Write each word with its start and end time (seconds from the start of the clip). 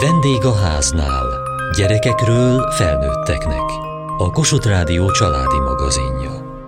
Vendég 0.00 0.44
a 0.44 0.54
háznál. 0.54 1.26
Gyerekekről 1.76 2.70
felnőtteknek. 2.70 3.62
A 4.18 4.30
Kossuth 4.30 4.66
Rádió 4.66 5.10
családi 5.10 5.58
magazinja. 5.58 6.62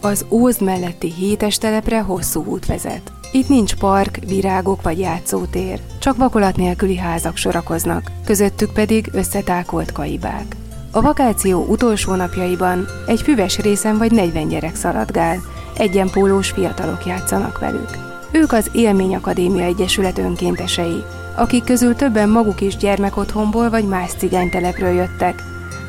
Az 0.00 0.24
Ózd 0.30 0.62
melletti 0.62 1.12
hétes 1.12 1.58
telepre 1.58 2.00
hosszú 2.00 2.44
út 2.44 2.66
vezet. 2.66 3.12
Itt 3.32 3.48
nincs 3.48 3.74
park, 3.74 4.18
virágok 4.26 4.82
vagy 4.82 4.98
játszótér, 4.98 5.80
csak 5.98 6.16
vakolat 6.16 6.56
nélküli 6.56 6.96
házak 6.96 7.36
sorakoznak, 7.36 8.10
közöttük 8.24 8.72
pedig 8.72 9.10
összetákolt 9.12 9.92
kaibák. 9.92 10.56
A 10.90 11.00
vakáció 11.00 11.64
utolsó 11.64 12.14
napjaiban 12.14 12.86
egy 13.06 13.20
füves 13.20 13.58
részen 13.58 13.98
vagy 13.98 14.12
40 14.12 14.48
gyerek 14.48 14.74
szaladgál, 14.74 15.38
egyenpólós 15.76 16.50
fiatalok 16.50 17.06
játszanak 17.06 17.58
velük. 17.58 18.15
Ők 18.36 18.52
az 18.52 18.70
Élmény 18.72 19.14
Akadémia 19.14 19.64
Egyesület 19.64 20.18
önkéntesei, 20.18 21.04
akik 21.36 21.64
közül 21.64 21.94
többen 21.94 22.28
maguk 22.28 22.60
is 22.60 22.76
gyermekotthonból 22.76 23.70
vagy 23.70 23.84
más 23.84 24.12
cigánytelepről 24.12 24.94
jöttek, 24.94 25.42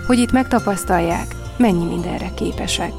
hogy 0.05 0.17
itt 0.17 0.31
megtapasztalják, 0.31 1.35
mennyi 1.57 1.85
mindenre 1.85 2.29
képesek. 2.35 2.91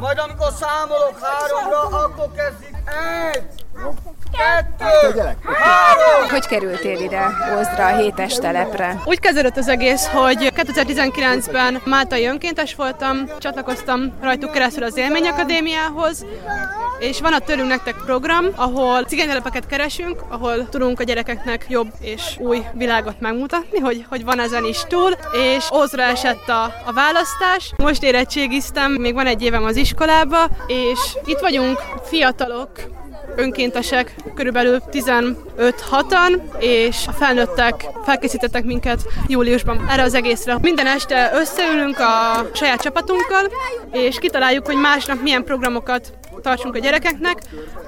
Majd 0.00 0.18
amikor 0.18 0.52
számolok 0.52 1.18
háromra, 1.20 1.80
akkor 1.80 2.30
kezdik. 2.36 2.76
Egy! 3.32 3.63
Kettő! 4.36 5.20
Három! 5.44 6.28
Hogy 6.30 6.46
kerültél 6.46 7.00
ide, 7.00 7.26
Ózdra, 7.58 7.86
a 7.86 7.96
hétes 7.96 8.34
telepre? 8.34 9.00
Úgy 9.04 9.20
kezdődött 9.20 9.56
az 9.56 9.68
egész, 9.68 10.06
hogy 10.06 10.52
2019-ben 10.56 11.80
Máltai 11.84 12.26
önkéntes 12.26 12.74
voltam, 12.74 13.16
csatlakoztam 13.38 14.12
rajtuk 14.22 14.52
keresztül 14.52 14.84
az 14.84 14.96
Élmény 14.96 15.28
Akadémiához, 15.28 16.26
és 16.98 17.20
van 17.20 17.32
a 17.32 17.38
tőlünk 17.38 17.68
nektek 17.68 17.94
program, 18.04 18.46
ahol 18.56 19.04
cigánytelepeket 19.04 19.66
keresünk, 19.66 20.20
ahol 20.28 20.68
tudunk 20.68 21.00
a 21.00 21.04
gyerekeknek 21.04 21.66
jobb 21.68 21.92
és 22.00 22.36
új 22.38 22.62
világot 22.72 23.20
megmutatni, 23.20 23.78
hogy, 23.78 24.06
hogy 24.08 24.24
van 24.24 24.40
ezen 24.40 24.64
is 24.64 24.82
túl, 24.88 25.10
és 25.56 25.70
Ózra 25.74 26.02
esett 26.02 26.48
a, 26.48 26.62
a 26.84 26.92
választás. 26.92 27.72
Most 27.76 28.02
érettségiztem, 28.02 28.92
még 28.92 29.14
van 29.14 29.26
egy 29.26 29.42
évem 29.42 29.64
az 29.64 29.76
iskolába, 29.76 30.48
és 30.66 30.98
itt 31.24 31.38
vagyunk 31.38 31.78
fiatalok, 32.02 32.70
önkéntesek, 33.36 34.14
körülbelül 34.34 34.82
15-6-an, 34.92 36.40
és 36.58 37.06
a 37.06 37.12
felnőttek 37.12 37.84
felkészítettek 38.04 38.64
minket 38.64 39.00
júliusban 39.26 39.86
erre 39.88 40.02
az 40.02 40.14
egészre. 40.14 40.58
Minden 40.60 40.86
este 40.86 41.30
összeülünk 41.34 41.98
a 41.98 42.46
saját 42.54 42.82
csapatunkkal, 42.82 43.50
és 43.92 44.18
kitaláljuk, 44.18 44.66
hogy 44.66 44.76
másnap 44.76 45.22
milyen 45.22 45.44
programokat 45.44 46.12
tartsunk 46.42 46.74
a 46.74 46.78
gyerekeknek. 46.78 47.38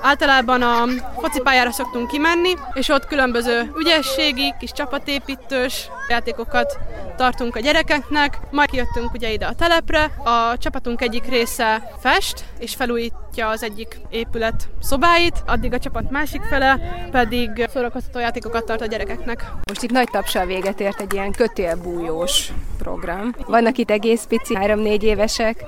Általában 0.00 0.62
a 0.62 0.84
focipályára 1.20 1.72
szoktunk 1.72 2.08
kimenni, 2.08 2.53
és 2.75 2.88
ott 2.88 3.06
különböző 3.06 3.72
ügyességi, 3.78 4.55
kis 4.58 4.72
csapatépítős 4.72 5.88
játékokat 6.08 6.78
tartunk 7.16 7.56
a 7.56 7.60
gyerekeknek. 7.60 8.38
Majd 8.50 8.70
kijöttünk 8.70 9.12
ugye 9.12 9.32
ide 9.32 9.46
a 9.46 9.54
telepre. 9.54 10.04
A 10.24 10.58
csapatunk 10.58 11.00
egyik 11.00 11.28
része 11.28 11.90
fest, 12.00 12.44
és 12.58 12.74
felújítja 12.74 13.48
az 13.48 13.62
egyik 13.62 14.00
épület 14.10 14.68
szobáit, 14.82 15.42
addig 15.46 15.72
a 15.72 15.78
csapat 15.78 16.10
másik 16.10 16.42
fele 16.42 16.80
pedig 17.10 17.68
szórakoztató 17.72 18.18
játékokat 18.18 18.64
tart 18.64 18.80
a 18.80 18.86
gyerekeknek. 18.86 19.44
Most 19.68 19.82
itt 19.82 19.90
nagy 19.90 20.08
tapsal 20.10 20.46
véget 20.46 20.80
ért 20.80 21.00
egy 21.00 21.12
ilyen 21.12 21.32
kötélbújós 21.32 22.52
program. 22.78 23.34
Vannak 23.46 23.78
itt 23.78 23.91
egész 23.91 24.24
pici, 24.28 24.54
három-négy 24.54 25.02
évesek, 25.02 25.64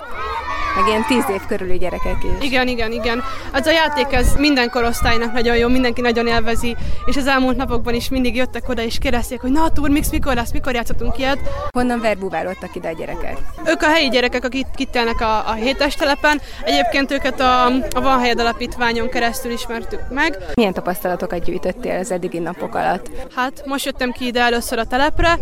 meg 0.77 0.87
ilyen 0.87 1.05
tíz 1.05 1.25
év 1.31 1.41
körüli 1.47 1.79
gyerekek 1.79 2.25
is. 2.25 2.47
Igen, 2.47 2.69
igen, 2.69 2.93
igen. 2.93 3.23
Ez 3.53 3.67
a 3.67 3.71
játék 3.71 4.13
ez 4.13 4.35
minden 4.35 4.71
korosztálynak 4.71 5.33
nagyon 5.33 5.57
jó, 5.57 5.69
mindenki 5.69 6.01
nagyon 6.01 6.27
élvezi, 6.27 6.77
és 7.07 7.17
az 7.17 7.27
elmúlt 7.27 7.57
napokban 7.57 7.95
is 7.95 8.09
mindig 8.09 8.37
jöttek 8.37 8.69
oda 8.69 8.83
és 8.83 8.99
kérdezték, 8.99 9.41
hogy 9.41 9.51
na 9.51 9.63
a 9.63 9.71
Turmix 9.71 10.11
mikor 10.11 10.28
lesz, 10.35 10.53
mikor 10.53 10.75
játszhatunk 10.75 11.19
ilyet. 11.19 11.39
Honnan 11.71 12.01
verbúválódtak 12.01 12.75
ide 12.75 12.89
a 12.89 12.93
gyerekek? 12.93 13.39
Ők 13.67 13.83
a 13.83 13.87
helyi 13.87 14.09
gyerekek, 14.09 14.45
akik 14.45 14.67
itt 14.77 14.95
élnek 14.95 15.21
a, 15.21 15.49
a 15.49 15.53
hétes 15.53 15.95
telepen. 15.95 16.41
Egyébként 16.65 17.11
őket 17.11 17.41
a, 17.41 17.65
a 17.67 18.01
Van 18.01 18.21
Helyed 18.21 18.41
Alapítványon 18.41 19.09
keresztül 19.09 19.53
ismertük 19.53 20.01
meg. 20.11 20.37
Milyen 20.55 20.73
tapasztalatokat 20.73 21.45
gyűjtöttél 21.45 21.99
az 21.99 22.11
eddigi 22.11 22.39
napok 22.39 22.75
alatt? 22.75 23.11
Hát 23.35 23.63
most 23.67 23.85
jöttem 23.85 24.13
ki 24.13 24.27
ide 24.27 24.41
először 24.41 24.79
a 24.79 24.85
telepre, 24.85 25.39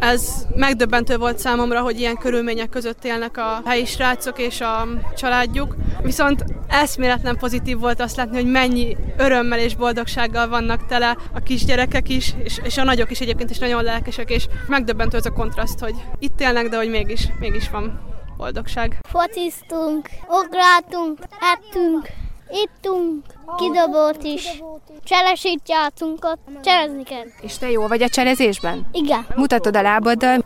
ez 0.00 0.46
megdöbbentő 0.54 1.16
volt 1.16 1.38
számomra, 1.38 1.80
hogy 1.80 1.98
ilyen 2.00 2.16
körülmények 2.16 2.68
között 2.68 3.04
élnek 3.04 3.36
a 3.36 3.62
helyi 3.64 3.84
srácok 3.84 4.38
és 4.38 4.60
a 4.60 4.86
családjuk. 5.16 5.76
Viszont 6.02 6.44
eszméletlen 6.68 7.36
pozitív 7.36 7.78
volt 7.78 8.00
azt 8.00 8.16
látni, 8.16 8.36
hogy 8.36 8.50
mennyi 8.50 8.96
örömmel 9.16 9.58
és 9.58 9.76
boldogsággal 9.76 10.48
vannak 10.48 10.86
tele 10.86 11.16
a 11.34 11.40
kisgyerekek 11.40 12.08
is, 12.08 12.34
és, 12.44 12.60
és 12.62 12.76
a 12.76 12.84
nagyok 12.84 13.10
is 13.10 13.20
egyébként 13.20 13.50
is 13.50 13.58
nagyon 13.58 13.82
lelkesek, 13.82 14.30
és 14.30 14.46
megdöbbentő 14.66 15.16
az 15.16 15.26
a 15.26 15.30
kontraszt, 15.30 15.78
hogy 15.78 15.94
itt 16.18 16.40
élnek, 16.40 16.68
de 16.68 16.76
hogy 16.76 16.90
mégis, 16.90 17.28
mégis 17.40 17.70
van 17.70 18.00
boldogság. 18.36 18.98
Fociztunk, 19.08 20.08
ugráltunk, 20.28 21.18
ettünk, 21.40 22.08
ittunk, 22.50 23.24
kidobót 23.56 24.22
is. 24.22 24.62
Cselesít 25.04 25.68
játszunk 25.68 26.24
ott, 26.24 26.62
cselezni 26.62 27.02
kell. 27.02 27.24
És 27.40 27.58
te 27.58 27.70
jó 27.70 27.86
vagy 27.86 28.02
a 28.02 28.08
cselezésben? 28.08 28.86
Igen. 28.92 29.26
Mutatod 29.36 29.76
a 29.76 29.82
lábaddal, 29.82 30.42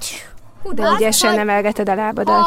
Hú, 0.63 0.75
de 0.75 0.91
ügyesen 0.97 1.39
emelgeted 1.39 1.89
a 1.89 1.95
lábadat. 1.95 2.47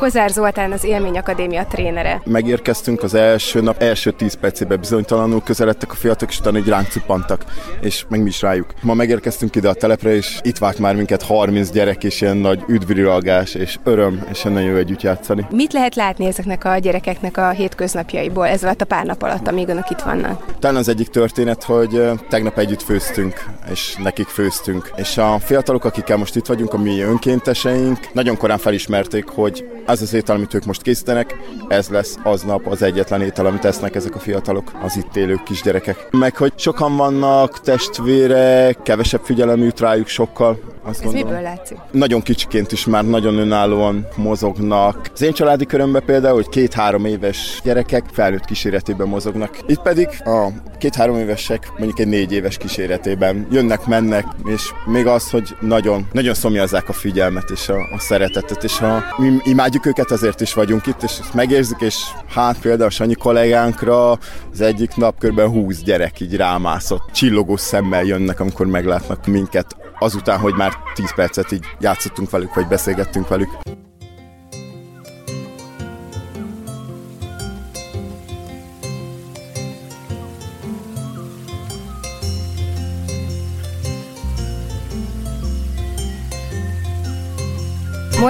Kozár 0.00 0.30
Zoltán 0.30 0.72
az 0.72 0.84
Élmény 0.84 1.18
Akadémia 1.18 1.64
trénere. 1.64 2.22
Megérkeztünk 2.24 3.02
az 3.02 3.14
első 3.14 3.60
nap, 3.60 3.82
első 3.82 4.10
10 4.10 4.34
percében 4.34 4.80
bizonytalanul 4.80 5.42
közeledtek 5.42 5.92
a 5.92 5.94
fiatalok, 5.94 6.32
és 6.32 6.38
utána 6.38 6.56
egy 6.56 6.68
ránk 6.68 6.86
cuppantak, 6.86 7.44
és 7.80 8.04
meg 8.08 8.22
mi 8.22 8.28
is 8.28 8.42
rájuk. 8.42 8.66
Ma 8.82 8.94
megérkeztünk 8.94 9.56
ide 9.56 9.68
a 9.68 9.74
telepre, 9.74 10.14
és 10.14 10.38
itt 10.42 10.58
várt 10.58 10.78
már 10.78 10.94
minket 10.94 11.22
30 11.22 11.70
gyerek, 11.70 12.04
és 12.04 12.20
ilyen 12.20 12.36
nagy 12.36 12.62
üdvrivalgás, 12.66 13.54
és 13.54 13.78
öröm, 13.84 14.22
és 14.30 14.42
nagyon 14.42 14.62
jó 14.62 14.76
együtt 14.76 15.02
játszani. 15.02 15.46
Mit 15.50 15.72
lehet 15.72 15.94
látni 15.94 16.26
ezeknek 16.26 16.64
a 16.64 16.78
gyerekeknek 16.78 17.36
a 17.36 17.50
hétköznapjaiból 17.50 18.46
ez 18.46 18.62
alatt 18.62 18.80
a 18.80 18.84
pár 18.84 19.04
nap 19.04 19.22
alatt, 19.22 19.48
amíg 19.48 19.68
önök 19.68 19.90
itt 19.90 20.00
vannak? 20.00 20.44
Talán 20.58 20.76
az 20.76 20.88
egyik 20.88 21.08
történet, 21.08 21.62
hogy 21.62 22.02
tegnap 22.28 22.58
együtt 22.58 22.82
főztünk, 22.82 23.44
és 23.70 23.96
nekik 24.02 24.26
főztünk. 24.26 24.92
És 24.96 25.16
a 25.16 25.38
fiatalok, 25.38 25.84
akikkel 25.84 26.16
most 26.16 26.36
itt 26.36 26.46
vagyunk, 26.46 26.72
a 26.72 26.78
mi 26.78 27.00
önkénteseink, 27.00 27.98
nagyon 28.12 28.36
korán 28.36 28.58
felismerték, 28.58 29.28
hogy 29.28 29.64
az 29.90 30.02
az 30.02 30.14
étel, 30.14 30.36
amit 30.36 30.54
ők 30.54 30.64
most 30.64 30.82
készítenek, 30.82 31.36
ez 31.68 31.88
lesz 31.88 32.18
aznap 32.22 32.66
az 32.66 32.82
egyetlen 32.82 33.22
étel, 33.22 33.46
amit 33.46 33.64
esznek 33.64 33.94
ezek 33.94 34.14
a 34.14 34.18
fiatalok, 34.18 34.72
az 34.82 34.96
itt 34.96 35.16
élő 35.16 35.40
kisgyerekek. 35.44 36.08
Meg 36.10 36.36
hogy 36.36 36.52
sokan 36.56 36.96
vannak, 36.96 37.60
testvérek, 37.60 38.82
kevesebb 38.82 39.20
figyelem 39.24 39.62
jut 39.62 39.80
rájuk 39.80 40.06
sokkal. 40.06 40.58
Azt 40.82 40.98
Ez 40.98 41.04
gondolom. 41.04 41.28
miből 41.28 41.42
látszik? 41.42 41.78
Nagyon 41.90 42.22
kicsiként 42.22 42.72
is 42.72 42.86
már 42.86 43.04
nagyon 43.04 43.38
önállóan 43.38 44.06
mozognak. 44.16 45.10
Az 45.14 45.22
én 45.22 45.32
családi 45.32 45.66
körömben 45.66 46.02
például, 46.04 46.34
hogy 46.34 46.48
két-három 46.48 47.04
éves 47.04 47.60
gyerekek 47.64 48.04
felnőtt 48.12 48.44
kíséretében 48.44 49.08
mozognak. 49.08 49.58
Itt 49.66 49.82
pedig 49.82 50.08
a 50.24 50.48
két-három 50.78 51.16
évesek 51.16 51.68
mondjuk 51.78 51.98
egy 51.98 52.06
négy 52.08 52.32
éves 52.32 52.56
kíséretében 52.56 53.46
jönnek, 53.50 53.86
mennek, 53.86 54.24
és 54.44 54.72
még 54.86 55.06
az, 55.06 55.30
hogy 55.30 55.56
nagyon, 55.60 56.08
nagyon 56.12 56.34
szomjazzák 56.34 56.88
a 56.88 56.92
figyelmet 56.92 57.50
és 57.50 57.68
a, 57.68 57.76
a 57.76 57.98
szeretetet, 57.98 58.64
és 58.64 58.78
ha 58.78 59.02
mi 59.16 59.36
imádjuk 59.44 59.86
őket, 59.86 60.10
azért 60.10 60.40
is 60.40 60.54
vagyunk 60.54 60.86
itt, 60.86 61.02
és 61.02 61.18
ezt 61.20 61.34
megérzik, 61.34 61.80
és 61.80 61.96
hát 62.28 62.60
például 62.60 62.88
a 62.88 62.90
Sanyi 62.90 63.14
kollégánkra 63.14 64.10
az 64.10 64.60
egyik 64.60 64.96
nap 64.96 65.18
kb. 65.18 65.40
20 65.40 65.82
gyerek 65.82 66.20
így 66.20 66.36
rámászott, 66.36 67.10
csillogó 67.12 67.56
szemmel 67.56 68.04
jönnek, 68.04 68.40
amikor 68.40 68.66
meglátnak 68.66 69.26
minket, 69.26 69.76
azután, 70.00 70.38
hogy 70.38 70.54
már 70.54 70.72
10 70.94 71.14
percet 71.14 71.52
így 71.52 71.64
játszottunk 71.80 72.30
velük, 72.30 72.54
vagy 72.54 72.66
beszélgettünk 72.66 73.28
velük. 73.28 73.50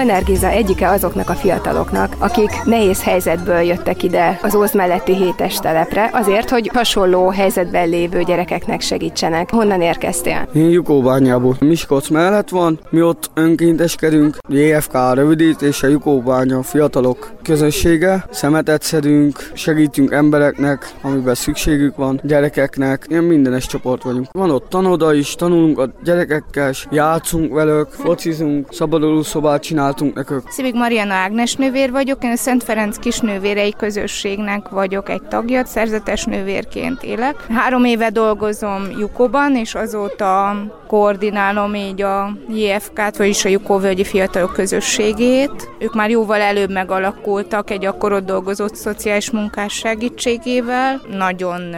Molnár 0.00 0.24
Géza 0.24 0.48
egyike 0.48 0.88
azoknak 0.88 1.28
a 1.28 1.32
fiataloknak, 1.34 2.16
akik 2.18 2.50
nehéz 2.64 3.02
helyzetből 3.02 3.60
jöttek 3.60 4.02
ide 4.02 4.38
az 4.42 4.54
Ózd 4.54 4.74
melletti 4.74 5.14
hétes 5.14 5.56
telepre, 5.58 6.10
azért, 6.12 6.50
hogy 6.50 6.70
hasonló 6.74 7.28
helyzetben 7.28 7.88
lévő 7.88 8.22
gyerekeknek 8.22 8.80
segítsenek. 8.80 9.50
Honnan 9.50 9.80
érkeztél? 9.80 10.48
Én 10.54 10.68
Jukóbányából. 10.68 11.56
Miskolc 11.58 12.08
mellett 12.08 12.48
van, 12.48 12.80
mi 12.90 13.02
ott 13.02 13.30
önkénteskedünk, 13.34 14.36
JFK 14.48 14.92
rövidítése 15.14 15.88
Jukóbánya 15.88 16.62
fiatalok 16.62 17.30
közössége, 17.42 18.24
szemetet 18.30 18.82
szedünk, 18.82 19.50
segítünk 19.54 20.12
embereknek, 20.12 20.90
amiben 21.02 21.34
szükségük 21.34 21.96
van, 21.96 22.20
gyerekeknek, 22.22 23.04
ilyen 23.08 23.24
mindenes 23.24 23.66
csoport 23.66 24.02
vagyunk. 24.02 24.26
Van 24.32 24.50
ott 24.50 24.68
tanoda 24.68 25.14
is, 25.14 25.34
tanulunk 25.34 25.78
a 25.78 25.90
gyerekekkel, 26.04 26.72
játszunk 26.90 27.52
velük, 27.52 27.88
focizunk, 27.88 28.66
szabaduló 28.70 29.22
szobát 29.22 29.62
csinálunk, 29.62 29.88
csináltunk 29.94 30.14
nekük. 30.14 30.50
Szivik 30.50 30.74
Mariana 30.74 31.14
Ágnes 31.14 31.54
nővér 31.54 31.90
vagyok, 31.90 32.24
én 32.24 32.30
a 32.30 32.36
Szent 32.36 32.64
Ferenc 32.64 32.98
kisnővérei 32.98 33.74
közösségnek 33.76 34.68
vagyok 34.68 35.08
egy 35.08 35.22
tagja, 35.22 35.64
szerzetes 35.64 36.24
nővérként 36.24 37.02
élek. 37.02 37.46
Három 37.48 37.84
éve 37.84 38.10
dolgozom 38.10 38.90
Jukóban, 38.98 39.56
és 39.56 39.74
azóta 39.74 40.54
koordinálom 40.90 41.74
így 41.74 42.02
a 42.02 42.32
JFK-t, 42.48 43.16
vagyis 43.16 43.44
a 43.44 43.48
Jukó 43.48 43.78
völgyi 43.78 44.04
fiatalok 44.04 44.52
közösségét. 44.52 45.70
Ők 45.78 45.94
már 45.94 46.10
jóval 46.10 46.40
előbb 46.40 46.70
megalakultak 46.70 47.70
egy 47.70 47.84
akkor 47.84 48.12
ott 48.12 48.24
dolgozott 48.24 48.74
szociális 48.74 49.30
munkás 49.30 49.72
segítségével. 49.72 51.00
Nagyon 51.10 51.74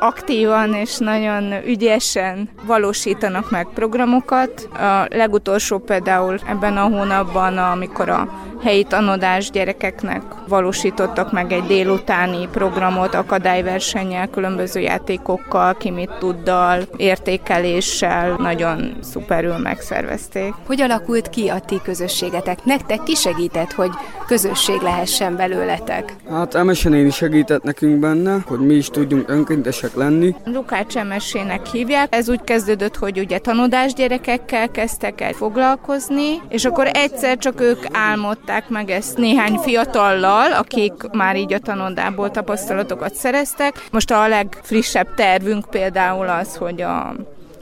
aktívan 0.00 0.74
és 0.74 0.98
nagyon 0.98 1.52
ügyesen 1.66 2.48
valósítanak 2.66 3.50
meg 3.50 3.66
programokat. 3.74 4.68
A 4.72 5.06
legutolsó 5.08 5.78
például 5.78 6.38
ebben 6.46 6.76
a 6.76 6.88
hónapban, 6.88 7.58
amikor 7.58 8.08
a 8.08 8.28
helyi 8.62 8.84
tanodás 8.84 9.50
gyerekeknek 9.50 10.22
valósítottak 10.48 11.32
meg 11.32 11.52
egy 11.52 11.64
délutáni 11.64 12.48
programot 12.52 13.14
akadályversennyel, 13.14 14.28
különböző 14.28 14.80
játékokkal, 14.80 15.76
ki 15.76 15.90
mit 15.90 16.10
tuddal, 16.18 16.82
értékeléssel, 16.96 18.36
nagyon 18.50 18.96
szuperül 19.00 19.58
megszervezték. 19.58 20.54
Hogy 20.66 20.80
alakult 20.80 21.30
ki 21.30 21.48
a 21.48 21.58
ti 21.58 21.80
közösségetek? 21.82 22.64
Nektek 22.64 23.02
ki 23.02 23.14
segített, 23.14 23.72
hogy 23.72 23.90
közösség 24.26 24.80
lehessen 24.80 25.36
belőletek? 25.36 26.16
Hát 26.30 26.54
Emesen 26.54 26.94
én 26.94 27.06
is 27.06 27.14
segített 27.14 27.62
nekünk 27.62 27.98
benne, 27.98 28.36
hogy 28.46 28.58
mi 28.58 28.74
is 28.74 28.88
tudjunk 28.88 29.28
önkéntesek 29.28 29.94
lenni. 29.94 30.34
Lukács 30.44 30.96
Emesének 30.96 31.66
hívják. 31.66 32.14
Ez 32.14 32.28
úgy 32.28 32.44
kezdődött, 32.44 32.96
hogy 32.96 33.18
ugye 33.18 33.38
tanodás 33.38 33.92
gyerekekkel 33.92 34.70
kezdtek 34.70 35.20
el 35.20 35.32
foglalkozni, 35.32 36.40
és 36.48 36.64
akkor 36.64 36.90
egyszer 36.92 37.38
csak 37.38 37.60
ők 37.60 37.78
álmodták 37.92 38.68
meg 38.68 38.90
ezt 38.90 39.16
néhány 39.16 39.56
fiatallal, 39.56 40.52
akik 40.52 40.92
már 41.12 41.36
így 41.36 41.52
a 41.52 41.58
tanodából 41.58 42.30
tapasztalatokat 42.30 43.14
szereztek. 43.14 43.86
Most 43.92 44.10
a 44.10 44.28
legfrissebb 44.28 45.14
tervünk 45.14 45.64
például 45.70 46.28
az, 46.28 46.56
hogy 46.56 46.82
a 46.82 47.14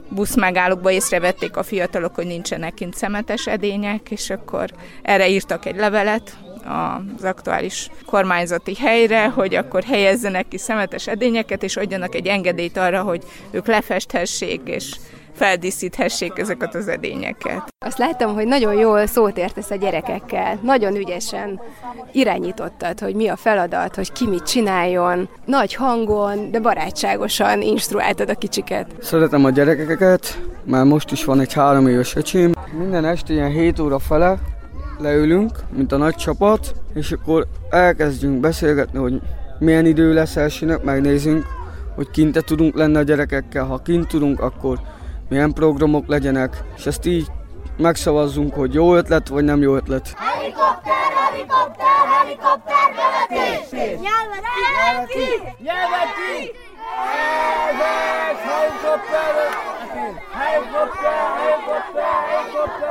busz 0.09 0.35
megállókba 0.35 0.91
észrevették 0.91 1.57
a 1.57 1.63
fiatalok, 1.63 2.15
hogy 2.15 2.25
nincsenek 2.25 2.73
kint 2.73 2.95
szemetes 2.95 3.47
edények, 3.47 4.11
és 4.11 4.29
akkor 4.29 4.69
erre 5.01 5.29
írtak 5.29 5.65
egy 5.65 5.75
levelet, 5.75 6.37
az 7.17 7.23
aktuális 7.23 7.89
kormányzati 8.05 8.75
helyre, 8.75 9.27
hogy 9.27 9.55
akkor 9.55 9.83
helyezzenek 9.83 10.47
ki 10.47 10.57
szemetes 10.57 11.07
edényeket, 11.07 11.63
és 11.63 11.77
adjanak 11.77 12.15
egy 12.15 12.27
engedélyt 12.27 12.77
arra, 12.77 13.01
hogy 13.01 13.23
ők 13.51 13.67
lefesthessék, 13.67 14.61
és 14.65 14.95
feldíszíthessék 15.39 16.37
ezeket 16.37 16.75
az 16.75 16.87
edényeket. 16.87 17.73
Azt 17.85 17.97
láttam, 17.97 18.33
hogy 18.33 18.47
nagyon 18.47 18.73
jól 18.73 19.05
szót 19.05 19.37
értesz 19.37 19.69
a 19.69 19.75
gyerekekkel, 19.75 20.59
nagyon 20.61 20.95
ügyesen 20.95 21.61
irányítottad, 22.11 22.99
hogy 22.99 23.15
mi 23.15 23.27
a 23.27 23.35
feladat, 23.35 23.95
hogy 23.95 24.11
ki 24.11 24.27
mit 24.27 24.43
csináljon, 24.43 25.29
nagy 25.45 25.73
hangon, 25.73 26.51
de 26.51 26.59
barátságosan 26.59 27.61
instruáltad 27.61 28.29
a 28.29 28.35
kicsiket. 28.35 28.87
Szeretem 29.01 29.45
a 29.45 29.49
gyerekeket, 29.49 30.41
már 30.63 30.83
most 30.83 31.11
is 31.11 31.25
van 31.25 31.39
egy 31.39 31.53
három 31.53 31.87
éves 31.87 32.15
öcsém. 32.15 32.51
Minden 32.77 33.05
este 33.05 33.33
ilyen 33.33 33.51
7 33.51 33.79
óra 33.79 33.99
fele 33.99 34.37
leülünk, 34.97 35.51
mint 35.75 35.91
a 35.91 35.97
nagy 35.97 36.15
csapat, 36.15 36.73
és 36.93 37.11
akkor 37.11 37.47
elkezdjünk 37.69 38.39
beszélgetni, 38.39 38.99
hogy 38.99 39.21
milyen 39.59 39.85
idő 39.85 40.13
lesz 40.13 40.35
elsőnek, 40.35 40.83
megnézünk, 40.83 41.45
hogy 41.95 42.09
kint 42.09 42.43
tudunk 42.45 42.75
lenni 42.75 42.97
a 42.97 43.03
gyerekekkel, 43.03 43.65
ha 43.65 43.77
kint 43.77 44.07
tudunk, 44.07 44.39
akkor 44.39 44.79
milyen 45.29 45.53
programok 45.53 46.07
legyenek, 46.07 46.63
és 46.77 46.85
ezt 46.85 47.05
így 47.05 47.27
megszavazzunk, 47.77 48.53
hogy 48.53 48.73
jó 48.73 48.95
ötlet 48.95 49.27
vagy 49.27 49.43
nem 49.43 49.61
jó 49.61 49.75
ötlet. 49.75 50.13
Helikopter, 50.17 50.93
helikopter, 51.15 51.85
helikopter, 52.17 52.87
bevetés! 52.95 53.71
Nyelvet 53.71 55.07
ki! 55.07 55.29
Nyelvet 55.63 56.11
ki! 56.17 56.51
Helikopter, 58.49 59.33
helikopter, 60.31 61.11
helikopter, 61.37 62.03
helikopter, 62.29 62.89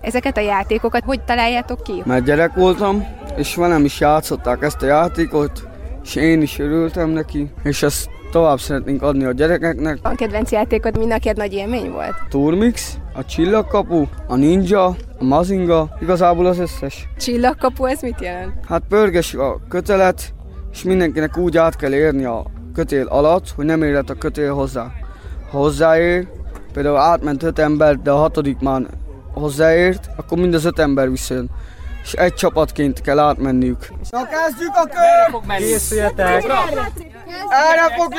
Ezeket 0.00 0.36
a 0.36 0.40
játékokat 0.40 1.04
hogy 1.04 1.24
találjátok 1.24 1.82
ki? 1.82 2.02
Mert 2.04 2.24
gyerek 2.24 2.54
voltam, 2.54 3.06
és 3.36 3.54
velem 3.54 3.84
is 3.84 4.00
játszották 4.00 4.62
ezt 4.62 4.82
a 4.82 4.86
játékot, 4.86 5.68
és 6.02 6.14
én 6.14 6.42
is 6.42 6.58
örültem 6.58 7.08
neki, 7.08 7.52
és 7.62 7.82
ezt 7.82 8.08
tovább 8.34 8.60
szeretnénk 8.60 9.02
adni 9.02 9.24
a 9.24 9.32
gyerekeknek. 9.32 9.98
A 10.02 10.14
kedvenc 10.14 10.50
játékod 10.50 10.96
mind 10.96 11.08
neked 11.08 11.36
nagy 11.36 11.52
élmény 11.52 11.90
volt? 11.90 12.14
Turmix, 12.28 12.96
a 13.12 13.24
csillagkapu, 13.24 14.04
a 14.26 14.36
ninja, 14.36 14.84
a 15.18 15.24
mazinga, 15.24 15.96
igazából 16.00 16.46
az 16.46 16.58
összes. 16.58 17.08
Csillagkapu, 17.18 17.84
ez 17.84 18.00
mit 18.00 18.20
jelent? 18.20 18.52
Hát 18.68 18.82
pörges 18.88 19.34
a 19.34 19.60
kötelet, 19.68 20.34
és 20.72 20.82
mindenkinek 20.82 21.36
úgy 21.36 21.56
át 21.56 21.76
kell 21.76 21.92
érni 21.92 22.24
a 22.24 22.44
kötél 22.74 23.06
alatt, 23.06 23.50
hogy 23.56 23.64
nem 23.64 23.82
érhet 23.82 24.10
a 24.10 24.14
kötél 24.14 24.54
hozzá. 24.54 24.92
Ha 25.50 25.58
hozzáér, 25.58 26.28
például 26.72 26.96
átment 26.96 27.42
öt 27.42 27.58
ember, 27.58 27.96
de 27.96 28.10
a 28.10 28.16
hatodik 28.16 28.58
már 28.58 28.82
hozzáért, 29.32 30.08
akkor 30.16 30.38
mind 30.38 30.54
az 30.54 30.64
öt 30.64 30.78
ember 30.78 31.10
visszajön 31.10 31.50
és 32.02 32.12
egy 32.12 32.34
csapatként 32.34 33.00
kell 33.00 33.18
átmenniük. 33.18 33.88
Na 34.10 34.26
kezdjük 34.26 34.74
a 34.74 34.84
kör! 34.84 35.56
Készüljetek! 35.56 36.44
Erre 37.26 37.86
fog 37.96 38.14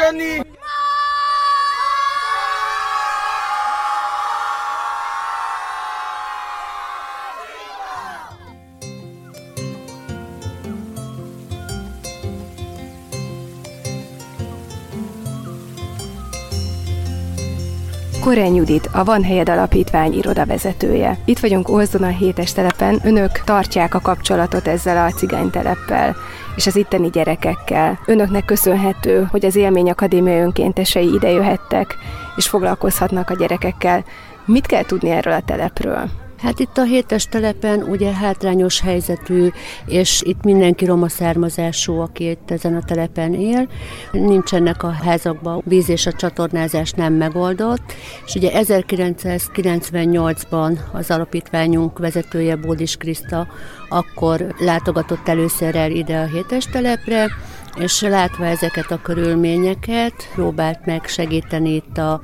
Koren 18.25 18.53
Judit, 18.53 18.89
a 18.91 19.03
Van 19.03 19.23
Helyed 19.23 19.49
Alapítvány 19.49 20.13
irodavezetője. 20.13 21.17
Itt 21.25 21.39
vagyunk 21.39 21.69
Olzon 21.69 22.03
a 22.03 22.07
hétes 22.07 22.53
telepen, 22.53 22.99
önök 23.03 23.31
tartják 23.43 23.93
a 23.93 23.99
kapcsolatot 23.99 24.67
ezzel 24.67 25.05
a 25.05 25.11
cigányteleppel 25.11 26.15
és 26.55 26.67
az 26.67 26.75
itteni 26.75 27.09
gyerekekkel. 27.09 27.99
Önöknek 28.05 28.45
köszönhető, 28.45 29.27
hogy 29.31 29.45
az 29.45 29.55
Élmény 29.55 29.89
Akadémia 29.89 30.43
önkéntesei 30.43 31.13
idejöhettek, 31.13 31.97
és 32.35 32.47
foglalkozhatnak 32.47 33.29
a 33.29 33.35
gyerekekkel. 33.35 34.03
Mit 34.45 34.65
kell 34.65 34.83
tudni 34.83 35.09
erről 35.09 35.33
a 35.33 35.41
telepről? 35.45 36.24
Hát 36.37 36.59
itt 36.59 36.77
a 36.77 36.83
hétes 36.83 37.27
telepen 37.27 37.83
ugye 37.83 38.13
hátrányos 38.13 38.81
helyzetű, 38.81 39.49
és 39.85 40.21
itt 40.25 40.43
mindenki 40.43 40.85
roma 40.85 41.09
származású, 41.09 41.99
aki 41.99 42.29
itt 42.29 42.51
ezen 42.51 42.75
a 42.75 42.83
telepen 42.83 43.33
él. 43.33 43.67
Nincsenek 44.11 44.83
a 44.83 44.89
házakban 44.89 45.61
víz 45.65 45.89
és 45.89 46.05
a 46.05 46.13
csatornázás 46.13 46.91
nem 46.91 47.13
megoldott, 47.13 47.93
és 48.25 48.35
ugye 48.35 48.51
1998-ban 48.53 50.77
az 50.91 51.11
alapítványunk 51.11 51.99
vezetője 51.99 52.55
Bódis 52.55 52.95
Kriszta 52.95 53.47
akkor 53.89 54.55
látogatott 54.59 55.27
először 55.27 55.75
el 55.75 55.91
ide 55.91 56.17
a 56.17 56.25
hétes 56.25 56.65
telepre, 56.65 57.27
és 57.75 58.01
látva 58.01 58.45
ezeket 58.45 58.91
a 58.91 59.01
körülményeket, 59.01 60.13
próbált 60.33 60.85
meg 60.85 61.05
segíteni 61.05 61.73
itt 61.73 61.97
a 61.97 62.21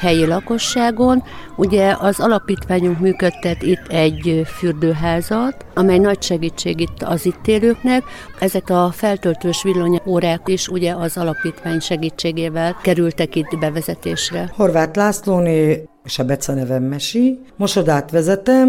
helyi 0.00 0.26
lakosságon. 0.26 1.22
Ugye 1.56 1.94
az 1.98 2.20
alapítványunk 2.20 2.98
működtet 2.98 3.62
itt 3.62 3.86
egy 3.88 4.42
fürdőházat, 4.46 5.64
amely 5.74 5.98
nagy 5.98 6.22
segítség 6.22 6.80
itt 6.80 7.02
az 7.02 7.26
itt 7.26 7.46
élőknek. 7.46 8.02
Ezek 8.38 8.70
a 8.70 8.90
feltöltős 8.92 9.62
villanyórák 9.62 10.40
is 10.44 10.68
ugye 10.68 10.94
az 10.94 11.16
alapítvány 11.16 11.80
segítségével 11.80 12.76
kerültek 12.82 13.34
itt 13.34 13.58
bevezetésre. 13.60 14.52
Horváth 14.56 14.96
Lászlóné, 14.96 15.84
Sebeca 16.04 16.52
nevem 16.54 16.82
Mesi. 16.82 17.38
Mosodát 17.56 18.10
vezetem, 18.10 18.68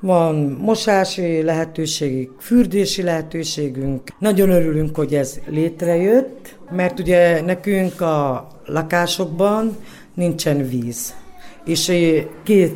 van 0.00 0.34
mosási 0.60 1.42
lehetőségünk, 1.42 2.40
fürdési 2.40 3.02
lehetőségünk. 3.02 4.08
Nagyon 4.18 4.50
örülünk, 4.50 4.96
hogy 4.96 5.14
ez 5.14 5.40
létrejött, 5.46 6.58
mert 6.70 6.98
ugye 6.98 7.40
nekünk 7.40 8.00
a 8.00 8.48
lakásokban 8.66 9.76
nincsen 10.14 10.68
víz. 10.68 11.14
És 11.64 11.92
két 12.42 12.74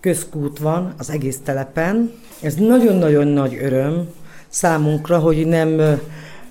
közkút 0.00 0.58
van 0.58 0.94
az 0.98 1.10
egész 1.10 1.38
telepen. 1.44 2.12
Ez 2.40 2.54
nagyon-nagyon 2.54 3.26
nagy 3.26 3.58
öröm 3.62 4.08
számunkra, 4.48 5.18
hogy 5.18 5.46
nem 5.46 6.00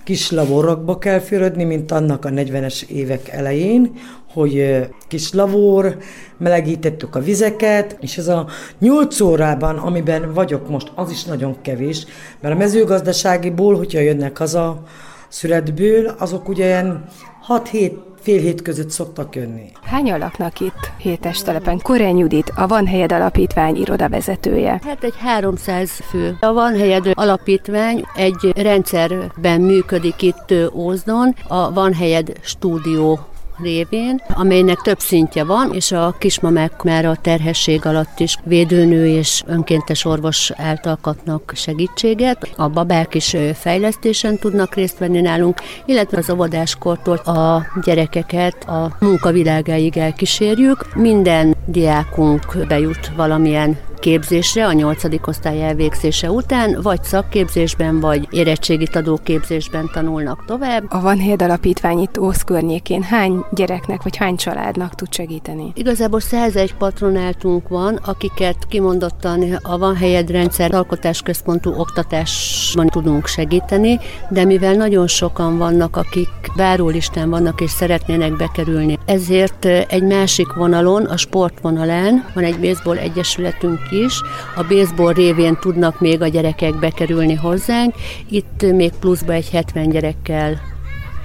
kis 0.08 0.32
laborokba 0.32 0.98
kell 0.98 1.20
fürödni, 1.20 1.64
mint 1.64 1.92
annak 1.92 2.26
a 2.26 2.30
40-es 2.30 2.88
évek 2.88 3.30
elején, 3.30 3.92
hogy 4.34 4.88
kis 5.08 5.34
lavor, 5.34 5.98
melegítettük 6.38 7.16
a 7.16 7.20
vizeket, 7.20 7.98
és 8.00 8.18
ez 8.18 8.28
a 8.28 8.48
8 8.80 9.20
órában, 9.20 9.78
amiben 9.78 10.34
vagyok 10.34 10.70
most, 10.70 10.92
az 10.96 11.12
is 11.12 11.24
nagyon 11.24 11.62
kevés, 11.62 12.06
mert 12.40 12.56
a 12.56 12.58
mezőgazdaságiból, 12.58 13.78
hogyha 13.78 14.00
jönnek 14.00 14.38
haza 14.38 14.84
születből, 15.28 16.16
azok 16.18 16.50
ugye 16.50 16.66
ilyen 16.66 17.06
6-7 17.48 17.92
fél 18.20 18.40
hét 18.40 18.62
között 18.62 18.90
szoktak 18.90 19.36
jönni. 19.36 19.72
Hányan 19.84 20.20
laknak 20.20 20.60
itt 20.60 20.92
hétes 20.98 21.42
telepen? 21.42 21.80
Koren 21.82 22.18
Judit, 22.18 22.52
a 22.56 22.68
Van 22.68 22.88
Helyed 22.88 23.12
Alapítvány 23.12 23.76
irodavezetője. 23.76 24.80
Hát 24.84 25.04
egy 25.04 25.18
300 25.18 25.92
fő. 25.92 26.38
A 26.40 26.54
Van 26.54 26.76
Helyed 26.76 27.12
Alapítvány 27.14 28.04
egy 28.16 28.54
rendszerben 28.56 29.62
működik 29.62 30.22
itt 30.22 30.54
Ózdon, 30.74 31.36
a 31.48 31.74
Van 31.74 31.94
Helyed 31.94 32.34
Stúdió 32.42 33.20
révén, 33.62 34.22
amelynek 34.28 34.78
több 34.82 35.00
szintje 35.00 35.44
van, 35.44 35.74
és 35.74 35.92
a 35.92 36.16
kismamák 36.18 36.84
már 36.84 37.06
a 37.06 37.16
terhesség 37.22 37.86
alatt 37.86 38.20
is 38.20 38.38
védőnő 38.44 39.08
és 39.08 39.44
önkéntes 39.46 40.06
orvos 40.06 40.52
által 40.56 40.98
kapnak 41.02 41.52
segítséget. 41.56 42.50
A 42.56 42.70
babák 42.70 43.16
is 43.16 43.36
fejlesztésen 43.54 44.38
tudnak 44.38 44.76
részt 44.76 44.98
venni 44.98 45.22
nálunk, 45.22 45.62
illetve 45.86 46.18
az 46.18 46.30
óvodáskortól 46.30 47.16
a 47.16 47.66
gyerekeket 47.84 48.64
a 48.64 48.96
munkavilágáig 49.00 49.98
elkísérjük. 49.98 50.96
Minden 50.96 51.56
diákunk 51.66 52.66
bejut 52.68 53.12
valamilyen 53.16 53.78
képzésre 54.00 54.66
a 54.66 54.74
nyolcadik 54.74 55.28
osztály 55.28 55.64
elvégzése 55.64 56.32
után, 56.32 56.80
vagy 56.82 57.04
szakképzésben, 57.04 58.00
vagy 58.00 58.28
érettségit 58.30 58.96
adó 58.96 59.20
képzésben 59.24 59.90
tanulnak 59.94 60.46
tovább. 60.46 60.84
A 60.90 61.02
Van 61.02 61.18
Hét 61.18 61.42
Alapítvány 61.42 62.00
itt 62.00 62.18
Ósz 62.20 62.42
környékén 62.42 63.02
hány 63.02 63.46
gyereknek 63.52 64.04
vagy 64.04 64.16
hány 64.16 64.36
családnak 64.36 64.96
tud 64.96 65.14
segíteni? 65.14 65.72
Igazából 65.76 66.20
101 66.20 66.74
patronáltunk 66.74 67.68
van, 67.68 67.96
akiket 67.96 68.66
kimondottan 68.70 69.60
a 69.62 69.78
Van 69.78 69.96
Helyed 69.96 70.32
rendszer 70.32 70.74
alkotásközpontú 70.74 71.74
oktatásban 71.78 72.88
tudunk 72.88 73.28
segíteni, 73.28 74.00
de 74.30 74.46
mivel 74.46 74.74
nagyon 74.74 75.08
sokan 75.08 75.58
vannak, 75.58 75.96
akik 75.96 76.30
várólistán 76.56 77.30
vannak 77.30 77.62
és 77.62 77.72
szeretnének 77.72 78.36
bekerülni, 78.36 78.98
ezért 79.06 79.66
egy 79.66 80.04
másik 80.04 80.54
vonalon, 80.54 81.06
a 81.06 81.18
sportvonalán 81.18 82.26
van 82.34 82.44
egy 82.44 82.60
baseball 82.60 82.98
egyesületünk 82.98 83.80
is. 83.92 84.22
A 84.56 84.64
baseball 84.64 85.14
révén 85.14 85.58
tudnak 85.60 86.00
még 86.00 86.22
a 86.22 86.28
gyerekek 86.28 86.80
bekerülni 86.80 87.34
hozzánk. 87.34 87.96
Itt 88.30 88.62
még 88.72 88.92
pluszba 89.00 89.34
egy 89.34 89.50
70 89.50 89.90
gyerekkel 89.90 90.60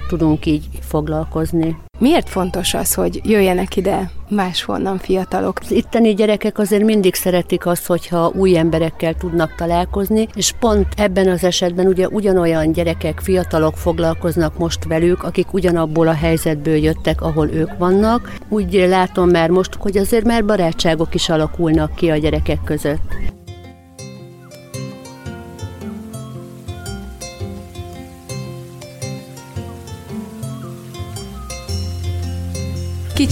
tudunk 0.07 0.45
így 0.45 0.67
foglalkozni. 0.81 1.77
Miért 2.03 2.29
fontos 2.29 2.73
az, 2.73 2.93
hogy 2.93 3.21
jöjjenek 3.23 3.75
ide 3.75 4.11
máshonnan 4.29 4.97
fiatalok? 4.97 5.59
Az 5.61 5.71
itteni 5.71 6.13
gyerekek 6.13 6.57
azért 6.57 6.83
mindig 6.83 7.15
szeretik 7.15 7.65
azt, 7.65 7.85
hogyha 7.85 8.31
új 8.35 8.57
emberekkel 8.57 9.13
tudnak 9.13 9.55
találkozni, 9.55 10.27
és 10.35 10.53
pont 10.59 10.87
ebben 10.97 11.27
az 11.27 11.43
esetben 11.43 11.87
ugye 11.87 12.07
ugyanolyan 12.07 12.71
gyerekek, 12.71 13.19
fiatalok 13.19 13.77
foglalkoznak 13.77 14.57
most 14.57 14.83
velük, 14.83 15.23
akik 15.23 15.53
ugyanabból 15.53 16.07
a 16.07 16.13
helyzetből 16.13 16.75
jöttek, 16.75 17.21
ahol 17.21 17.49
ők 17.49 17.77
vannak. 17.77 18.35
Úgy 18.49 18.73
látom 18.73 19.29
már 19.29 19.49
most, 19.49 19.73
hogy 19.79 19.97
azért 19.97 20.25
már 20.25 20.45
barátságok 20.45 21.13
is 21.13 21.29
alakulnak 21.29 21.95
ki 21.95 22.09
a 22.09 22.17
gyerekek 22.17 22.59
között. 22.63 23.32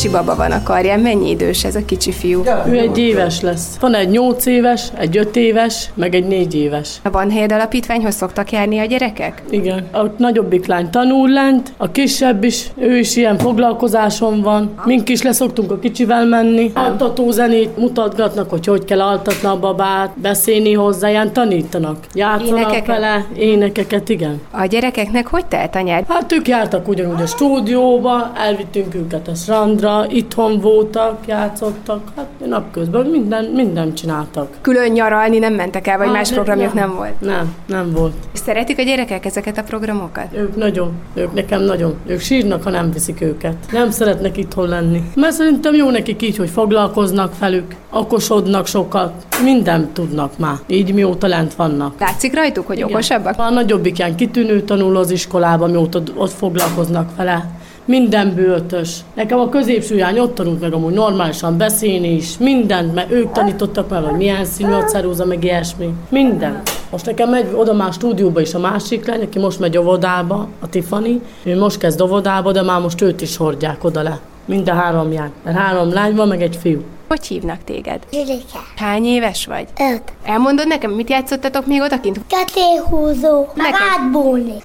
Kicsi 0.01 0.13
baba 0.13 0.35
van 0.35 0.51
a 0.51 0.63
karján, 0.63 0.99
mennyi 0.99 1.29
idős 1.29 1.63
ez 1.63 1.75
a 1.75 1.85
kicsi 1.85 2.11
fiú? 2.11 2.43
Ő 2.67 2.77
egy 2.77 2.97
éves 2.97 3.41
lesz. 3.41 3.77
Van 3.79 3.93
egy 3.93 4.09
nyolc 4.09 4.45
éves, 4.45 4.87
egy 4.97 5.17
öt 5.17 5.35
éves, 5.35 5.89
meg 5.93 6.15
egy 6.15 6.27
négy 6.27 6.55
éves. 6.55 6.99
A 7.03 7.09
Van 7.09 7.31
Helyed 7.31 7.51
Alapítványhoz 7.51 8.15
szoktak 8.15 8.51
járni 8.51 8.79
a 8.79 8.85
gyerekek? 8.85 9.43
Igen. 9.49 9.87
A 9.93 10.05
nagyobbik 10.17 10.65
lány 10.65 10.89
tanul 10.89 11.29
lent, 11.29 11.73
a 11.77 11.91
kisebb 11.91 12.43
is, 12.43 12.67
ő 12.77 12.97
is 12.97 13.15
ilyen 13.15 13.37
foglalkozáson 13.37 14.41
van. 14.41 14.73
Mink 14.85 15.09
is 15.09 15.21
leszoktunk 15.21 15.71
a 15.71 15.79
kicsivel 15.79 16.25
menni. 16.25 16.71
Altató 16.73 17.31
zenét 17.31 17.77
mutatgatnak, 17.77 18.49
hogy 18.49 18.65
hogy 18.65 18.85
kell 18.85 19.01
altatni 19.01 19.47
a 19.47 19.59
babát, 19.59 20.19
beszélni 20.19 20.73
hozzá, 20.73 21.09
ilyen 21.09 21.33
tanítanak. 21.33 21.97
Játszanak 22.13 22.57
énekeket? 22.57 22.85
vele, 22.85 23.25
énekeket, 23.35 24.09
igen. 24.09 24.41
A 24.51 24.65
gyerekeknek 24.65 25.27
hogy 25.27 25.45
telt 25.45 25.75
a 25.75 25.81
nyár? 25.81 26.03
Hát 26.07 26.31
ők 26.31 26.47
jártak 26.47 26.87
ugyanúgy 26.87 27.21
a 27.21 27.25
stúdióba, 27.25 28.31
elvittünk 28.35 28.95
őket 28.95 29.27
a 29.27 29.33
strandra, 29.33 29.89
itthon 30.09 30.59
voltak, 30.59 31.27
játszottak, 31.27 32.01
hát 32.15 32.27
napközben 32.45 33.05
minden, 33.05 33.45
minden 33.45 33.93
csináltak. 33.93 34.47
Külön 34.61 34.91
nyaralni 34.91 35.39
nem 35.39 35.53
mentek 35.53 35.87
el, 35.87 35.97
vagy 35.97 36.07
hát, 36.07 36.15
más 36.15 36.31
programjuk 36.31 36.73
nem, 36.73 36.87
nem 36.87 36.97
volt? 36.97 37.21
Nem, 37.21 37.55
nem 37.65 37.91
volt. 37.91 38.13
És 38.33 38.39
szeretik 38.39 38.79
a 38.79 38.83
gyerekek 38.83 39.25
ezeket 39.25 39.57
a 39.57 39.63
programokat? 39.63 40.25
Ők 40.31 40.55
nagyon, 40.55 40.91
ők 41.13 41.33
nekem 41.33 41.61
nagyon. 41.61 41.95
Ők 42.05 42.19
sírnak, 42.19 42.63
ha 42.63 42.69
nem 42.69 42.91
viszik 42.91 43.21
őket. 43.21 43.55
Nem 43.71 43.91
szeretnek 43.91 44.37
itthon 44.37 44.67
lenni. 44.67 45.01
Mert 45.15 45.33
szerintem 45.33 45.73
jó 45.73 45.89
nekik 45.89 46.21
így, 46.21 46.37
hogy 46.37 46.49
foglalkoznak 46.49 47.39
velük, 47.39 47.75
okosodnak 47.89 48.67
sokat, 48.67 49.13
mindent 49.43 49.89
tudnak 49.89 50.37
már. 50.37 50.55
Így 50.67 50.93
mióta 50.93 51.27
lent 51.27 51.53
vannak. 51.53 51.99
Látszik 51.99 52.35
rajtuk, 52.35 52.67
hogy 52.67 52.77
Igen. 52.77 52.89
okosabbak? 52.89 53.39
A 53.39 53.49
nagyobbik 53.49 53.97
ilyen 53.97 54.15
kitűnő 54.15 54.61
tanul 54.61 54.97
az 54.97 55.11
iskolában, 55.11 55.69
mióta 55.69 56.01
ott 56.15 56.31
foglalkoznak 56.31 57.15
vele 57.15 57.59
minden 57.85 58.35
böltös. 58.35 58.99
Nekem 59.13 59.39
a 59.39 59.49
középső 59.49 59.97
lány 59.97 60.19
ott 60.19 60.35
tanult 60.35 60.61
meg 60.61 60.73
amúgy 60.73 60.93
normálisan 60.93 61.57
beszélni 61.57 62.13
is, 62.13 62.37
mindent, 62.37 62.93
mert 62.93 63.11
ők 63.11 63.31
tanítottak 63.31 63.89
meg, 63.89 64.03
hogy 64.03 64.17
milyen 64.17 64.45
színű 64.45 64.71
a 64.71 64.83
ceruza, 64.83 65.25
meg 65.25 65.43
ilyesmi. 65.43 65.93
Minden. 66.09 66.61
Most 66.91 67.05
nekem 67.05 67.29
megy 67.29 67.45
oda 67.55 67.73
már 67.73 67.93
stúdióba 67.93 68.41
is 68.41 68.53
a 68.53 68.59
másik 68.59 69.05
lány, 69.05 69.21
aki 69.21 69.39
most 69.39 69.59
megy 69.59 69.77
óvodába, 69.77 70.47
a 70.59 70.69
Tiffany. 70.69 71.21
Ő 71.43 71.57
most 71.57 71.77
kezd 71.77 72.01
óvodába, 72.01 72.51
de 72.51 72.61
már 72.61 72.81
most 72.81 73.01
őt 73.01 73.21
is 73.21 73.37
hordják 73.37 73.83
oda 73.83 74.01
le. 74.01 74.19
Mind 74.45 74.69
a 74.69 74.73
három 74.73 75.13
lány. 75.13 75.31
Mert 75.43 75.57
három 75.57 75.93
lány 75.93 76.15
van, 76.15 76.27
meg 76.27 76.41
egy 76.41 76.55
fiú. 76.55 76.81
Hogy 77.11 77.27
hívnak 77.27 77.63
téged? 77.63 78.03
Zsirike. 78.11 78.59
Hány 78.75 79.05
éves 79.05 79.45
vagy? 79.45 79.67
Öt. 79.79 80.01
Elmondod 80.23 80.67
nekem, 80.67 80.91
mit 80.91 81.09
játszottatok 81.09 81.65
még 81.65 81.81
odakint? 81.81 82.19
Ketéhúzó, 82.27 83.47
meg 83.55 83.73
átbúlni. 83.93 84.55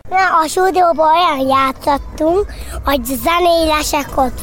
A 0.42 0.46
stúdióban 0.48 1.08
olyan 1.08 1.48
játszottunk, 1.48 2.52
hogy 2.84 3.04
zenélesek 3.04 4.16
ott 4.16 4.40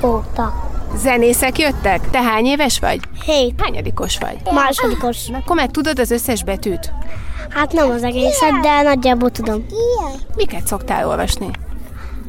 voltak. 0.00 0.52
Zenészek 0.96 1.58
jöttek? 1.58 2.10
Te 2.10 2.22
hány 2.22 2.46
éves 2.46 2.78
vagy? 2.78 3.00
Hét. 3.24 3.54
Hányadikos 3.60 4.18
vagy? 4.18 4.36
Másodikos. 4.52 5.26
Na, 5.26 5.36
akkor 5.38 5.56
meg 5.56 5.70
tudod 5.70 5.98
az 5.98 6.10
összes 6.10 6.44
betűt? 6.44 6.92
Hát 7.48 7.72
nem 7.72 7.90
az 7.90 8.02
egészet, 8.02 8.60
de 8.62 8.82
nagyjából 8.82 9.30
tudom. 9.30 9.66
Miket 10.36 10.66
szoktál 10.66 11.08
olvasni? 11.08 11.50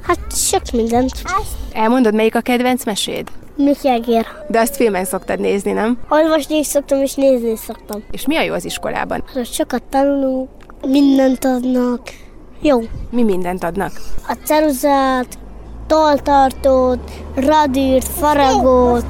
Hát 0.02 0.20
sok 0.36 0.72
mindent. 0.74 1.12
Elmondod, 1.74 2.14
melyik 2.14 2.36
a 2.36 2.42
kedvenc 2.42 2.86
meséd? 2.86 3.32
Miki 3.56 3.90
Egér. 3.90 4.26
De 4.48 4.60
azt 4.60 4.76
filmen 4.76 5.06
szoktad 5.06 5.40
nézni, 5.40 5.72
nem? 5.72 5.98
Olvasni 6.10 6.58
is 6.58 6.66
szoktam, 6.68 7.02
és 7.02 7.14
nézni 7.14 7.52
is 7.52 7.60
szoktam. 7.60 8.04
És 8.12 8.26
mi 8.26 8.36
a 8.36 8.42
jó 8.42 8.54
az 8.54 8.66
iskolában? 8.66 9.24
Hát 9.34 9.54
sokat 9.54 9.84
tanulunk, 9.84 10.50
mindent 10.88 11.46
adnak. 11.46 12.02
Jó. 12.62 12.80
Mi 13.10 13.24
mindent 13.24 13.64
adnak? 13.64 13.92
A 14.28 14.38
ceruzát, 14.46 15.38
toltartót, 15.88 17.12
radírt, 17.36 18.08
faragót, 18.08 19.06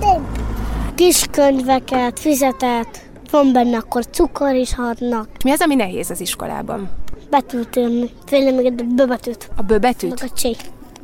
kiskönyveket, 0.96 2.20
fizetet. 2.20 3.02
Van 3.32 3.52
benne 3.54 3.78
akkor 3.78 4.06
cukor 4.06 4.56
is 4.56 4.74
adnak. 4.78 5.28
Mi 5.44 5.52
az, 5.52 5.62
ami 5.62 5.76
nehéz 5.76 6.10
az 6.10 6.22
iskolában? 6.22 6.90
Betűt 7.30 7.76
írni. 7.76 8.10
Félem 8.26 8.56
még 8.56 8.74
a 8.78 8.84
böbetűt. 8.96 9.50
A 9.56 9.62
böbetűt? 9.62 10.22
Meg 10.22 10.30
a 10.32 10.36
csé. 10.36 10.56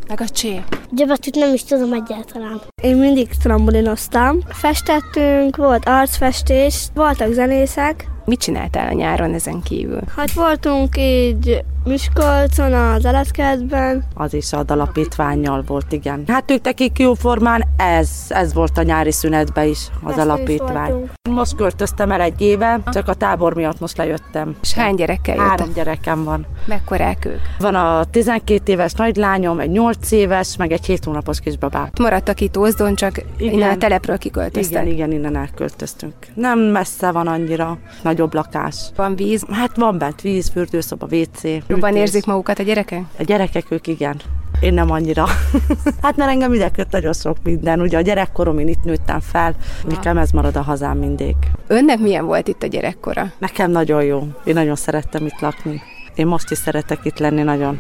Meg 0.08 0.22
a 0.22 0.30
csé. 0.30 0.64
Gyöbetűt 0.92 1.36
nem 1.36 1.54
is 1.54 1.64
tudom 1.64 1.94
egyáltalán. 1.94 2.62
Én 2.82 2.98
mindig 2.98 3.28
trambolinoztam. 3.28 4.40
Festettünk, 4.48 5.56
volt 5.56 5.86
arcfestés, 5.86 6.88
voltak 6.94 7.32
zenészek. 7.32 8.08
Mit 8.30 8.40
csináltál 8.40 8.88
a 8.88 8.94
nyáron 8.94 9.34
ezen 9.34 9.62
kívül? 9.62 10.02
Hát 10.16 10.32
voltunk 10.32 10.98
így 10.98 11.64
Miskolcon, 11.84 12.74
az 12.74 13.06
Eletkertben. 13.06 14.04
Az 14.14 14.34
is 14.34 14.54
a 14.54 14.64
alapítványjal 14.68 15.64
volt, 15.68 15.92
igen. 15.92 16.24
Hát 16.28 16.52
ők 16.52 16.64
nekik 16.64 17.00
jóformán 17.00 17.64
ez, 17.78 18.10
ez 18.28 18.54
volt 18.54 18.78
a 18.78 18.82
nyári 18.82 19.12
szünetben 19.12 19.68
is, 19.68 19.88
az 20.04 20.12
Ezt 20.12 20.20
alapítvány. 20.20 21.10
Most 21.30 21.56
költöztem 21.56 22.12
el 22.12 22.22
egy 22.22 22.42
éve, 22.42 22.80
csak 22.86 23.08
a 23.08 23.14
tábor 23.14 23.54
miatt 23.54 23.80
most 23.80 23.98
lejöttem. 23.98 24.56
És 24.62 24.74
hány 24.74 24.96
gyerekkel 24.96 25.36
jöttem? 25.36 25.50
Három 25.50 25.74
gyerekem 25.74 26.24
van. 26.24 26.46
Mekkorák 26.66 27.26
ők? 27.26 27.40
Van 27.60 27.76
a 27.76 28.04
12 28.04 28.72
éves 28.72 28.94
nagylányom, 28.94 29.60
egy 29.60 29.72
8 29.72 30.12
éves, 30.12 30.58
meg 30.58 30.72
egy 30.72 30.86
7 30.86 31.04
hónapos 31.04 31.40
kisbabám. 31.40 31.90
Maradtak 32.00 32.42
itt 32.42 32.58
Ózdon, 32.58 32.96
csak 32.96 33.18
igen. 33.38 33.54
innen 33.54 33.70
a 33.70 33.78
telepről 33.78 34.18
kiköltöztek. 34.18 34.82
Igen, 34.82 34.94
igen, 34.94 35.12
innen 35.12 35.36
elköltöztünk. 35.36 36.14
Nem 36.34 36.60
messze 36.60 37.12
van 37.12 37.28
annyira, 37.28 37.78
nagyobb 38.20 38.34
lakás. 38.34 38.76
Van 38.96 39.16
víz? 39.16 39.46
Hát 39.52 39.76
van 39.76 39.98
bent 39.98 40.22
víz, 40.22 40.50
fürdőszoba, 40.50 41.08
WC. 41.12 41.44
Jobban 41.68 41.96
érzik 41.96 42.26
magukat 42.26 42.60
a 42.60 42.64
gyerekek? 42.64 43.04
A 43.20 43.24
gyerekek 43.24 43.72
ők 43.72 43.88
igen. 43.88 44.22
Én 44.60 44.74
nem 44.74 44.92
annyira. 44.92 45.26
hát 46.02 46.16
mert 46.16 46.30
engem 46.30 46.54
idekött 46.54 46.92
nagyon 46.92 47.14
sok 47.14 47.38
minden. 47.44 47.82
Ugye 47.82 47.98
a 47.98 48.02
gyerekkorom, 48.02 48.60
én 48.60 48.68
itt 48.68 48.84
nőttem 48.84 49.20
fel, 49.20 49.56
nekem 49.88 50.18
ez 50.18 50.32
marad 50.32 50.56
a 50.56 50.62
hazám 50.62 50.98
mindig. 50.98 51.36
Önnek 51.68 52.00
milyen 52.00 52.26
volt 52.26 52.48
itt 52.48 52.64
a 52.64 52.68
gyerekkora? 52.68 53.32
Nekem 53.38 53.72
nagyon 53.72 54.04
jó. 54.04 54.28
Én 54.44 54.54
nagyon 54.54 54.76
szerettem 54.76 55.26
itt 55.26 55.40
lakni. 55.40 55.82
Én 56.16 56.28
most 56.28 56.52
is 56.52 56.58
szeretek 56.58 57.00
itt 57.04 57.20
lenni 57.20 57.42
nagyon. 57.42 57.80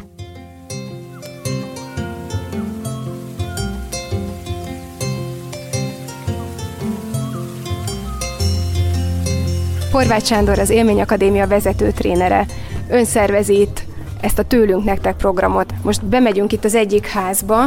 Horváth 9.91 10.25
Sándor 10.25 10.59
az 10.59 10.69
Élmény 10.69 11.01
Akadémia 11.01 11.47
vezető 11.47 11.91
trénere. 11.91 12.45
Ön 12.89 13.05
szervezi 13.05 13.59
itt 13.59 13.83
ezt 14.21 14.39
a 14.39 14.43
Tőlünk 14.43 14.83
Nektek 14.83 15.15
programot. 15.15 15.73
Most 15.83 16.05
bemegyünk 16.05 16.51
itt 16.51 16.63
az 16.63 16.75
egyik 16.75 17.07
házba, 17.07 17.65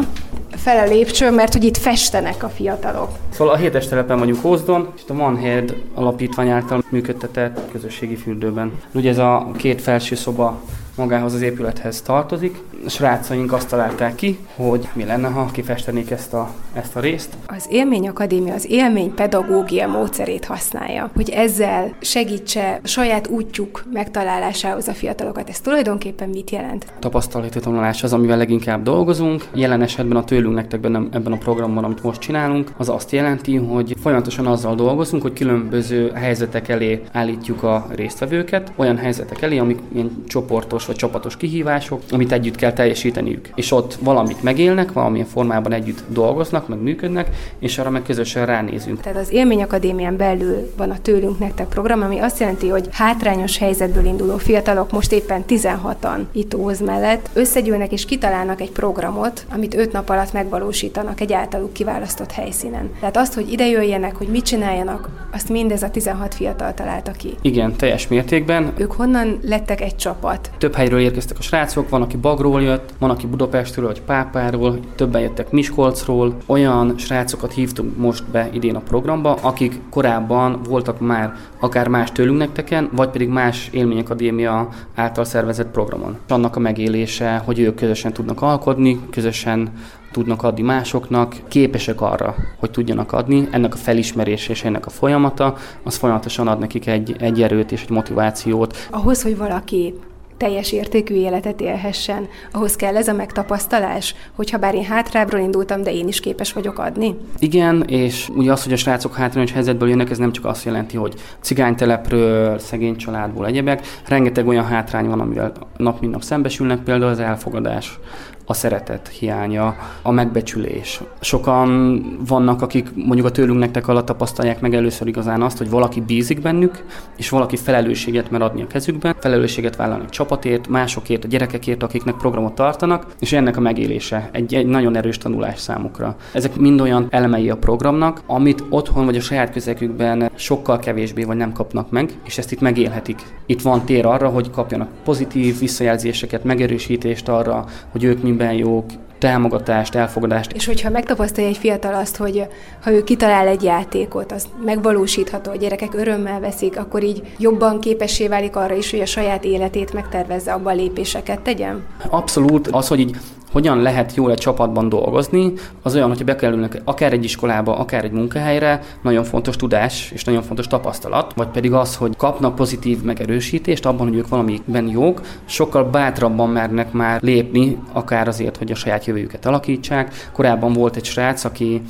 fel 0.50 0.78
a 0.78 0.88
lépcsőn, 0.88 1.34
mert 1.34 1.52
hogy 1.52 1.64
itt 1.64 1.76
festenek 1.76 2.42
a 2.42 2.48
fiatalok. 2.48 3.10
Szóval 3.30 3.54
a 3.54 3.56
hétes 3.56 3.88
telepen 3.88 4.18
vagyunk 4.18 4.42
Hózdon, 4.42 4.92
és 4.96 5.02
a 5.08 5.14
Van 5.14 5.36
Head 5.36 5.76
alapítvány 5.94 6.48
által 6.48 6.84
működtetett 6.88 7.60
közösségi 7.72 8.16
fürdőben. 8.16 8.72
Ugye 8.94 9.10
ez 9.10 9.18
a 9.18 9.50
két 9.56 9.80
felső 9.80 10.14
szoba 10.14 10.60
magához 10.96 11.34
az 11.34 11.40
épülethez 11.42 12.02
tartozik. 12.02 12.58
A 12.86 12.88
srácaink 12.88 13.52
azt 13.52 13.68
találták 13.68 14.14
ki, 14.14 14.38
hogy 14.56 14.88
mi 14.92 15.04
lenne, 15.04 15.28
ha 15.28 15.50
kifestenék 15.52 16.10
ezt 16.10 16.34
a, 16.34 16.50
ezt 16.72 16.96
a 16.96 17.00
részt. 17.00 17.36
Az 17.46 17.66
Élmény 17.70 18.08
Akadémia 18.08 18.54
az 18.54 18.70
élmény 18.70 19.14
pedagógia 19.14 19.88
módszerét 19.88 20.44
használja, 20.44 21.10
hogy 21.14 21.30
ezzel 21.30 21.94
segítse 22.00 22.80
a 22.82 22.86
saját 22.86 23.28
útjuk 23.28 23.84
megtalálásához 23.92 24.88
a 24.88 24.92
fiatalokat. 24.92 25.48
Ez 25.48 25.60
tulajdonképpen 25.60 26.28
mit 26.28 26.50
jelent? 26.50 26.86
Tapasztalati 26.98 27.58
tanulás 27.58 28.02
az, 28.02 28.12
amivel 28.12 28.36
leginkább 28.36 28.82
dolgozunk. 28.82 29.48
Jelen 29.54 29.82
esetben 29.82 30.16
a 30.16 30.24
tőlünk 30.24 30.54
nektek 30.54 30.80
benne, 30.80 31.02
ebben 31.10 31.32
a 31.32 31.36
programban, 31.36 31.84
amit 31.84 32.02
most 32.02 32.20
csinálunk, 32.20 32.70
az 32.76 32.88
azt 32.88 33.10
jelenti, 33.10 33.56
hogy 33.56 33.96
folyamatosan 34.02 34.46
azzal 34.46 34.74
dolgozunk, 34.74 35.22
hogy 35.22 35.32
különböző 35.32 36.10
helyzetek 36.14 36.68
elé 36.68 37.02
állítjuk 37.12 37.62
a 37.62 37.86
résztvevőket, 37.94 38.72
olyan 38.76 38.96
helyzetek 38.96 39.42
elé, 39.42 39.58
amik 39.58 39.78
ilyen 39.92 40.22
csoportos 40.26 40.82
csoportos 40.82 40.91
vagy 40.92 41.00
csapatos 41.00 41.36
kihívások, 41.36 42.00
amit 42.10 42.32
együtt 42.32 42.56
kell 42.56 42.72
teljesíteniük. 42.72 43.48
És 43.54 43.72
ott 43.72 43.94
valamit 44.00 44.42
megélnek, 44.42 44.92
valamilyen 44.92 45.26
formában 45.26 45.72
együtt 45.72 46.02
dolgoznak, 46.08 46.68
meg 46.68 46.82
működnek, 46.82 47.28
és 47.58 47.78
arra 47.78 47.90
meg 47.90 48.02
közösen 48.02 48.46
ránézünk. 48.46 49.00
Tehát 49.00 49.18
az 49.18 49.32
Élmény 49.32 49.62
Akadémián 49.62 50.16
belül 50.16 50.72
van 50.76 50.90
a 50.90 50.98
Tőlünk 51.02 51.38
Nektek 51.38 51.68
program, 51.68 52.02
ami 52.02 52.18
azt 52.18 52.40
jelenti, 52.40 52.68
hogy 52.68 52.88
hátrányos 52.90 53.58
helyzetből 53.58 54.04
induló 54.04 54.36
fiatalok 54.36 54.92
most 54.92 55.12
éppen 55.12 55.44
16-an 55.48 56.18
itt 56.32 56.54
Óz 56.54 56.80
mellett 56.80 57.28
összegyűlnek 57.32 57.92
és 57.92 58.04
kitalálnak 58.04 58.60
egy 58.60 58.70
programot, 58.70 59.46
amit 59.52 59.74
5 59.74 59.92
nap 59.92 60.08
alatt 60.08 60.32
megvalósítanak 60.32 61.20
egy 61.20 61.32
általuk 61.32 61.72
kiválasztott 61.72 62.30
helyszínen. 62.30 62.90
Tehát 63.00 63.16
azt, 63.16 63.34
hogy 63.34 63.52
ide 63.52 63.66
jöjjenek, 63.66 64.16
hogy 64.16 64.28
mit 64.28 64.44
csináljanak, 64.44 65.28
azt 65.32 65.48
mindez 65.48 65.82
a 65.82 65.90
16 65.90 66.34
fiatal 66.34 66.74
találta 66.74 67.12
ki. 67.12 67.34
Igen, 67.40 67.76
teljes 67.76 68.08
mértékben. 68.08 68.72
Ők 68.76 68.92
honnan 68.92 69.38
lettek 69.42 69.80
egy 69.80 69.96
csapat? 69.96 70.50
Több 70.58 70.71
több 70.72 70.80
helyről 70.80 71.00
érkeztek 71.00 71.38
a 71.38 71.42
srácok, 71.42 71.88
van, 71.88 72.02
aki 72.02 72.16
Bagról 72.16 72.62
jött, 72.62 72.94
van, 72.98 73.10
aki 73.10 73.26
Budapestről, 73.26 73.86
vagy 73.86 74.02
Pápáról, 74.02 74.78
többen 74.94 75.20
jöttek 75.20 75.50
Miskolcról. 75.50 76.36
Olyan 76.46 76.98
srácokat 76.98 77.52
hívtunk 77.52 77.96
most 77.96 78.30
be 78.30 78.48
idén 78.52 78.74
a 78.74 78.80
programba, 78.80 79.34
akik 79.34 79.80
korábban 79.90 80.60
voltak 80.68 81.00
már 81.00 81.34
akár 81.60 81.88
más 81.88 82.12
tőlünk 82.12 82.38
nekteken, 82.38 82.88
vagy 82.92 83.08
pedig 83.08 83.28
más 83.28 83.68
élményakadémia 83.72 84.68
által 84.94 85.24
szervezett 85.24 85.70
programon. 85.70 86.18
Annak 86.28 86.56
a 86.56 86.60
megélése, 86.60 87.42
hogy 87.44 87.58
ők 87.58 87.74
közösen 87.74 88.12
tudnak 88.12 88.42
alkotni, 88.42 89.00
közösen 89.10 89.70
tudnak 90.12 90.42
adni 90.42 90.62
másoknak, 90.62 91.34
képesek 91.48 92.00
arra, 92.00 92.34
hogy 92.58 92.70
tudjanak 92.70 93.12
adni, 93.12 93.48
ennek 93.50 93.74
a 93.74 93.76
felismerése 93.76 94.50
és 94.50 94.64
ennek 94.64 94.86
a 94.86 94.90
folyamata, 94.90 95.56
az 95.82 95.96
folyamatosan 95.96 96.48
ad 96.48 96.58
nekik 96.58 96.86
egy, 96.86 97.16
egy 97.18 97.42
erőt 97.42 97.72
és 97.72 97.82
egy 97.82 97.90
motivációt. 97.90 98.76
Ahhoz, 98.90 99.22
hogy 99.22 99.36
valaki 99.36 99.94
teljes 100.42 100.72
értékű 100.72 101.14
életet 101.14 101.60
élhessen. 101.60 102.28
Ahhoz 102.52 102.76
kell 102.76 102.96
ez 102.96 103.08
a 103.08 103.12
megtapasztalás, 103.12 104.14
hogyha 104.36 104.58
bár 104.58 104.74
én 104.74 104.84
hátrábbról 104.84 105.40
indultam, 105.40 105.82
de 105.82 105.92
én 105.92 106.08
is 106.08 106.20
képes 106.20 106.52
vagyok 106.52 106.78
adni? 106.78 107.16
Igen, 107.38 107.82
és 107.82 108.28
ugye 108.36 108.52
az, 108.52 108.62
hogy 108.62 108.72
a 108.72 108.76
srácok 108.76 109.14
hátrányos 109.14 109.52
helyzetből 109.52 109.88
jönnek, 109.88 110.10
ez 110.10 110.18
nem 110.18 110.32
csak 110.32 110.44
azt 110.44 110.64
jelenti, 110.64 110.96
hogy 110.96 111.14
cigánytelepről, 111.40 112.58
szegény 112.58 112.96
családból, 112.96 113.46
egyebek. 113.46 113.86
Rengeteg 114.06 114.46
olyan 114.46 114.64
hátrány 114.64 115.06
van, 115.06 115.20
amivel 115.20 115.52
nap 115.76 116.00
mint 116.00 116.12
nap 116.12 116.22
szembesülnek, 116.22 116.78
például 116.78 117.10
az 117.10 117.20
elfogadás, 117.20 117.98
a 118.46 118.54
szeretet 118.54 119.08
hiánya, 119.08 119.76
a 120.02 120.10
megbecsülés. 120.10 121.00
Sokan 121.20 122.02
vannak, 122.26 122.62
akik 122.62 122.94
mondjuk 122.94 123.26
a 123.26 123.30
tőlünk 123.30 123.58
nektek 123.58 123.88
alatt 123.88 124.06
tapasztalják 124.06 124.60
meg 124.60 124.74
először 124.74 125.06
igazán 125.06 125.42
azt, 125.42 125.58
hogy 125.58 125.70
valaki 125.70 126.00
bízik 126.00 126.40
bennük, 126.40 126.84
és 127.16 127.28
valaki 127.28 127.56
felelősséget 127.56 128.30
mer 128.30 128.42
adni 128.42 128.62
a 128.62 128.66
kezükben, 128.66 129.14
felelősséget 129.18 129.76
vállalni 129.76 130.04
a 130.04 130.10
csapatért, 130.10 130.68
másokért, 130.68 131.24
a 131.24 131.28
gyerekekért, 131.28 131.82
akiknek 131.82 132.14
programot 132.14 132.54
tartanak, 132.54 133.06
és 133.18 133.32
ennek 133.32 133.56
a 133.56 133.60
megélése 133.60 134.28
egy, 134.32 134.54
egy 134.54 134.66
nagyon 134.66 134.96
erős 134.96 135.18
tanulás 135.18 135.58
számukra. 135.58 136.16
Ezek 136.32 136.56
mind 136.56 136.80
olyan 136.80 137.06
elemei 137.10 137.50
a 137.50 137.56
programnak, 137.56 138.22
amit 138.26 138.64
otthon 138.68 139.04
vagy 139.04 139.16
a 139.16 139.20
saját 139.20 139.52
közegükben 139.52 140.30
sokkal 140.34 140.78
kevésbé 140.78 141.22
vagy 141.22 141.36
nem 141.36 141.52
kapnak 141.52 141.90
meg, 141.90 142.10
és 142.24 142.38
ezt 142.38 142.52
itt 142.52 142.60
megélhetik. 142.60 143.20
Itt 143.46 143.62
van 143.62 143.84
tér 143.84 144.06
arra, 144.06 144.28
hogy 144.28 144.50
kapjanak 144.50 144.88
pozitív 145.04 145.58
visszajelzéseket, 145.58 146.44
megerősítést 146.44 147.28
arra, 147.28 147.64
hogy 147.90 148.04
ők 148.04 148.22
mi 148.22 148.31
mindenben 148.32 148.66
jók, 148.66 148.84
támogatást, 149.18 149.94
elfogadást. 149.94 150.52
És 150.52 150.66
hogyha 150.66 150.90
megtapasztalja 150.90 151.48
egy 151.50 151.56
fiatal 151.56 151.94
azt, 151.94 152.16
hogy 152.16 152.46
ha 152.82 152.92
ő 152.92 153.04
kitalál 153.04 153.46
egy 153.46 153.62
játékot, 153.62 154.32
az 154.32 154.48
megvalósítható, 154.64 155.50
a 155.50 155.56
gyerekek 155.56 155.94
örömmel 155.94 156.40
veszik, 156.40 156.78
akkor 156.78 157.02
így 157.02 157.22
jobban 157.38 157.80
képessé 157.80 158.28
válik 158.28 158.56
arra 158.56 158.74
is, 158.74 158.90
hogy 158.90 159.00
a 159.00 159.06
saját 159.06 159.44
életét 159.44 159.92
megtervezze, 159.92 160.52
abban 160.52 160.76
lépéseket 160.76 161.40
tegyen? 161.40 161.82
Abszolút. 162.10 162.68
Az, 162.68 162.88
hogy 162.88 163.00
így 163.00 163.16
hogyan 163.52 163.82
lehet 163.82 164.14
jól 164.14 164.30
egy 164.30 164.38
csapatban 164.38 164.88
dolgozni, 164.88 165.52
az 165.82 165.94
olyan, 165.94 166.08
hogyha 166.08 166.24
bekerülnek 166.24 166.80
akár 166.84 167.12
egy 167.12 167.24
iskolába, 167.24 167.76
akár 167.76 168.04
egy 168.04 168.12
munkahelyre, 168.12 168.80
nagyon 169.02 169.24
fontos 169.24 169.56
tudás 169.56 170.10
és 170.10 170.24
nagyon 170.24 170.42
fontos 170.42 170.66
tapasztalat, 170.66 171.32
vagy 171.34 171.48
pedig 171.48 171.72
az, 171.72 171.96
hogy 171.96 172.16
kapnak 172.16 172.54
pozitív 172.54 173.02
megerősítést 173.02 173.86
abban, 173.86 174.08
hogy 174.08 174.16
ők 174.16 174.28
valamiben 174.28 174.88
jók, 174.88 175.20
sokkal 175.44 175.84
bátrabban 175.84 176.48
mernek 176.48 176.92
már 176.92 177.22
lépni, 177.22 177.78
akár 177.92 178.28
azért, 178.28 178.56
hogy 178.56 178.70
a 178.70 178.74
saját 178.74 179.04
jövőjüket 179.04 179.46
alakítsák. 179.46 180.30
Korábban 180.32 180.72
volt 180.72 180.96
egy 180.96 181.04
srác, 181.04 181.44
aki 181.44 181.82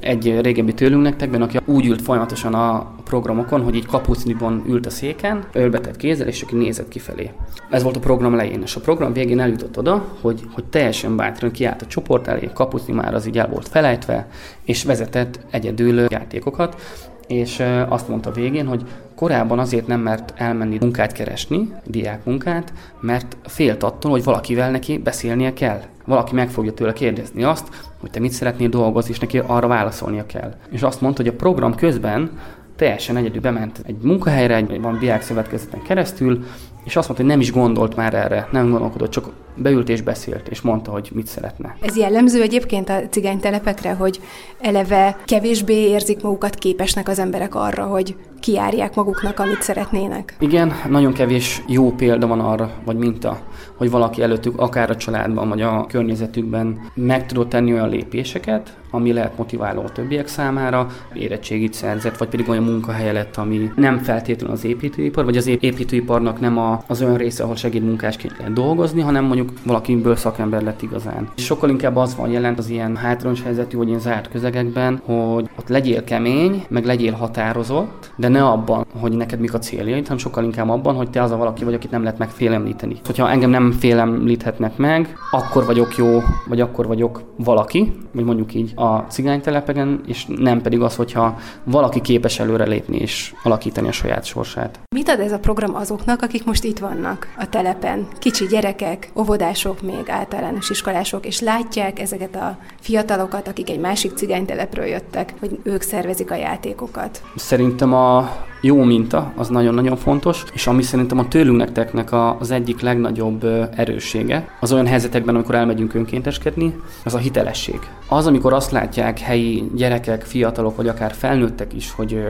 egy 0.00 0.40
régebbi 0.40 0.74
tőlünk 0.74 1.02
nektekben, 1.02 1.42
aki 1.42 1.58
úgy 1.64 1.86
ült 1.86 2.02
folyamatosan 2.02 2.54
a 2.54 2.94
programokon, 3.04 3.62
hogy 3.62 3.74
így 3.74 3.86
kapucniban 3.86 4.64
ült 4.68 4.86
a 4.86 4.90
széken, 4.90 5.44
ölbetett 5.52 5.96
kézzel, 5.96 6.26
és 6.26 6.42
aki 6.42 6.54
nézett 6.54 6.88
kifelé. 6.88 7.30
Ez 7.70 7.82
volt 7.82 7.96
a 7.96 8.00
program 8.00 8.32
elején, 8.32 8.62
és 8.62 8.76
a 8.76 8.80
program 8.80 9.12
végén 9.12 9.40
eljutott 9.40 9.78
oda, 9.78 10.04
hogy, 10.20 10.40
hogy 10.52 10.64
teljesen 10.64 11.16
bátran 11.16 11.50
kiállt 11.50 11.82
a 11.82 11.86
csoport 11.86 12.26
elé, 12.26 12.50
kapucni 12.54 12.92
már 12.92 13.14
az 13.14 13.26
így 13.26 13.38
el 13.38 13.48
volt 13.48 13.68
felejtve, 13.68 14.28
és 14.64 14.84
vezetett 14.84 15.40
egyedül 15.50 16.06
játékokat, 16.08 16.80
és 17.26 17.62
azt 17.88 18.08
mondta 18.08 18.30
végén, 18.30 18.66
hogy 18.66 18.82
korábban 19.14 19.58
azért 19.58 19.86
nem 19.86 20.00
mert 20.00 20.32
elmenni 20.36 20.78
munkát 20.80 21.12
keresni, 21.12 21.72
diák 21.86 22.24
munkát, 22.24 22.72
mert 23.00 23.36
félt 23.44 23.82
attól, 23.82 24.10
hogy 24.10 24.24
valakivel 24.24 24.70
neki 24.70 24.98
beszélnie 24.98 25.52
kell. 25.52 25.80
Valaki 26.06 26.34
meg 26.34 26.50
fogja 26.50 26.72
tőle 26.72 26.92
kérdezni 26.92 27.42
azt, 27.42 27.68
hogy 28.00 28.10
te 28.10 28.20
mit 28.20 28.32
szeretnél 28.32 28.68
dolgozni, 28.68 29.10
és 29.10 29.18
neki 29.18 29.38
arra 29.46 29.66
válaszolnia 29.66 30.26
kell. 30.26 30.54
És 30.70 30.82
azt 30.82 31.00
mondta, 31.00 31.22
hogy 31.22 31.32
a 31.32 31.36
program 31.36 31.74
közben 31.74 32.30
teljesen 32.76 33.16
egyedül 33.16 33.40
bement 33.40 33.80
egy 33.86 33.96
munkahelyre, 34.02 34.54
egy 34.54 34.80
van 34.80 34.98
diák 34.98 35.22
szövetkezeten 35.22 35.82
keresztül, 35.82 36.44
és 36.84 36.96
azt 36.96 37.08
mondta, 37.08 37.24
hogy 37.24 37.34
nem 37.34 37.40
is 37.40 37.52
gondolt 37.52 37.96
már 37.96 38.14
erre, 38.14 38.48
nem 38.52 38.70
gondolkodott, 38.70 39.10
csak 39.10 39.28
beült 39.54 39.88
és 39.88 40.02
beszélt, 40.02 40.48
és 40.48 40.60
mondta, 40.60 40.90
hogy 40.90 41.10
mit 41.14 41.26
szeretne. 41.26 41.76
Ez 41.80 41.96
jellemző 41.96 42.42
egyébként 42.42 42.88
a 42.88 43.00
cigánytelepekre, 43.10 43.92
hogy 43.92 44.20
eleve 44.60 45.16
kevésbé 45.24 45.88
érzik 45.88 46.22
magukat 46.22 46.54
képesnek 46.54 47.08
az 47.08 47.18
emberek 47.18 47.54
arra, 47.54 47.84
hogy 47.84 48.16
kiárják 48.46 48.94
maguknak, 48.94 49.38
amit 49.38 49.62
szeretnének. 49.62 50.36
Igen, 50.38 50.72
nagyon 50.88 51.12
kevés 51.12 51.62
jó 51.66 51.92
példa 51.92 52.26
van 52.26 52.40
arra, 52.40 52.70
vagy 52.84 52.96
minta, 52.96 53.38
hogy 53.76 53.90
valaki 53.90 54.22
előttük, 54.22 54.60
akár 54.60 54.90
a 54.90 54.96
családban, 54.96 55.48
vagy 55.48 55.60
a 55.60 55.86
környezetükben 55.86 56.80
meg 56.94 57.26
tudott 57.26 57.48
tenni 57.48 57.72
olyan 57.72 57.88
lépéseket, 57.88 58.76
ami 58.96 59.12
lehet 59.12 59.36
motiváló 59.36 59.82
a 59.82 59.88
többiek 59.88 60.26
számára, 60.26 60.86
érettségit 61.14 61.74
szerzett, 61.74 62.16
vagy 62.16 62.28
pedig 62.28 62.48
olyan 62.48 62.64
munkahelye 62.64 63.12
lett, 63.12 63.36
ami 63.36 63.70
nem 63.76 63.98
feltétlenül 63.98 64.54
az 64.54 64.64
építőipar, 64.64 65.24
vagy 65.24 65.36
az 65.36 65.46
építőiparnak 65.46 66.40
nem 66.40 66.58
a, 66.58 66.82
az 66.86 67.02
olyan 67.02 67.16
része, 67.16 67.42
ahol 67.42 67.56
segédmunkásként 67.56 68.38
lehet 68.38 68.52
dolgozni, 68.52 69.00
hanem 69.00 69.24
mondjuk 69.24 69.52
valakiből 69.64 70.16
szakember 70.16 70.62
lett 70.62 70.82
igazán. 70.82 71.28
Sokkal 71.36 71.70
inkább 71.70 71.96
az 71.96 72.16
van 72.16 72.30
jelent 72.30 72.58
az 72.58 72.68
ilyen 72.68 72.96
hátrányos 72.96 73.42
helyzetű, 73.42 73.76
vagy 73.76 73.88
ilyen 73.88 74.00
zárt 74.00 74.30
közegekben, 74.30 75.00
hogy 75.04 75.48
ott 75.58 75.68
legyél 75.68 76.04
kemény, 76.04 76.64
meg 76.68 76.84
legyél 76.84 77.12
határozott, 77.12 78.12
de 78.16 78.28
ne 78.28 78.44
abban, 78.44 78.86
hogy 79.00 79.12
neked 79.12 79.40
mik 79.40 79.54
a 79.54 79.58
céljaid, 79.58 80.02
hanem 80.02 80.18
sokkal 80.18 80.44
inkább 80.44 80.68
abban, 80.68 80.94
hogy 80.94 81.10
te 81.10 81.22
az 81.22 81.30
a 81.30 81.36
valaki 81.36 81.64
vagy, 81.64 81.74
akit 81.74 81.90
nem 81.90 82.02
lehet 82.02 82.18
megfélemlíteni. 82.18 82.96
Hogyha 83.04 83.30
engem 83.30 83.50
nem 83.50 83.72
félemlíthetnek 83.72 84.76
meg, 84.76 85.14
akkor 85.30 85.64
vagyok 85.66 85.96
jó, 85.96 86.20
vagy 86.48 86.60
akkor 86.60 86.86
vagyok 86.86 87.22
valaki, 87.36 87.92
vagy 88.12 88.24
mondjuk 88.24 88.54
így 88.54 88.72
a 88.74 88.85
cigánytelepeken, 89.08 90.00
és 90.06 90.26
nem 90.26 90.62
pedig 90.62 90.80
az, 90.80 90.96
hogyha 90.96 91.38
valaki 91.64 92.00
képes 92.00 92.38
előrelépni 92.38 92.96
és 92.96 93.34
alakítani 93.42 93.88
a 93.88 93.92
saját 93.92 94.24
sorsát. 94.24 94.78
Mit 94.94 95.08
ad 95.08 95.20
ez 95.20 95.32
a 95.32 95.38
program 95.38 95.74
azoknak, 95.74 96.22
akik 96.22 96.44
most 96.44 96.64
itt 96.64 96.78
vannak 96.78 97.28
a 97.38 97.48
telepen? 97.48 98.06
Kicsi 98.18 98.46
gyerekek, 98.46 99.10
óvodások, 99.14 99.82
még 99.82 100.08
általános 100.08 100.70
iskolások, 100.70 101.26
és 101.26 101.40
látják 101.40 102.00
ezeket 102.00 102.36
a 102.36 102.58
fiatalokat, 102.80 103.48
akik 103.48 103.70
egy 103.70 103.80
másik 103.80 104.12
cigánytelepről 104.16 104.86
jöttek, 104.86 105.34
hogy 105.40 105.58
ők 105.62 105.82
szervezik 105.82 106.30
a 106.30 106.34
játékokat. 106.34 107.22
Szerintem 107.36 107.92
a 107.94 108.30
jó 108.60 108.82
minta, 108.82 109.32
az 109.36 109.48
nagyon-nagyon 109.48 109.96
fontos, 109.96 110.44
és 110.52 110.66
ami 110.66 110.82
szerintem 110.82 111.18
a 111.18 111.28
tőlünk 111.28 111.56
nekteknek 111.56 112.12
az 112.38 112.50
egyik 112.50 112.80
legnagyobb 112.80 113.44
erőssége, 113.74 114.48
az 114.60 114.72
olyan 114.72 114.86
helyzetekben, 114.86 115.34
amikor 115.34 115.54
elmegyünk 115.54 115.94
önkénteskedni, 115.94 116.76
az 117.04 117.14
a 117.14 117.18
hitelesség. 117.18 117.78
Az, 118.08 118.26
amikor 118.26 118.52
azt 118.52 118.70
látják 118.70 119.18
helyi 119.18 119.70
gyerekek, 119.74 120.22
fiatalok, 120.22 120.76
vagy 120.76 120.88
akár 120.88 121.12
felnőttek 121.12 121.74
is, 121.74 121.90
hogy 121.90 122.24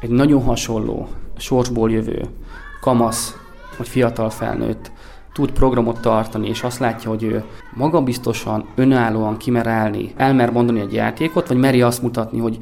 egy 0.00 0.10
nagyon 0.10 0.42
hasonló 0.42 1.08
sorsból 1.36 1.90
jövő 1.90 2.28
kamasz, 2.80 3.36
vagy 3.76 3.88
fiatal 3.88 4.30
felnőtt 4.30 4.90
tud 5.32 5.50
programot 5.50 6.00
tartani, 6.00 6.48
és 6.48 6.62
azt 6.62 6.78
látja, 6.78 7.10
hogy 7.10 7.22
ő 7.22 7.44
magabiztosan, 7.74 8.66
önállóan 8.74 9.36
kimer 9.36 9.66
állni, 9.66 10.12
elmer 10.16 10.50
mondani 10.50 10.80
egy 10.80 10.92
játékot, 10.92 11.48
vagy 11.48 11.56
meri 11.56 11.82
azt 11.82 12.02
mutatni, 12.02 12.38
hogy 12.38 12.58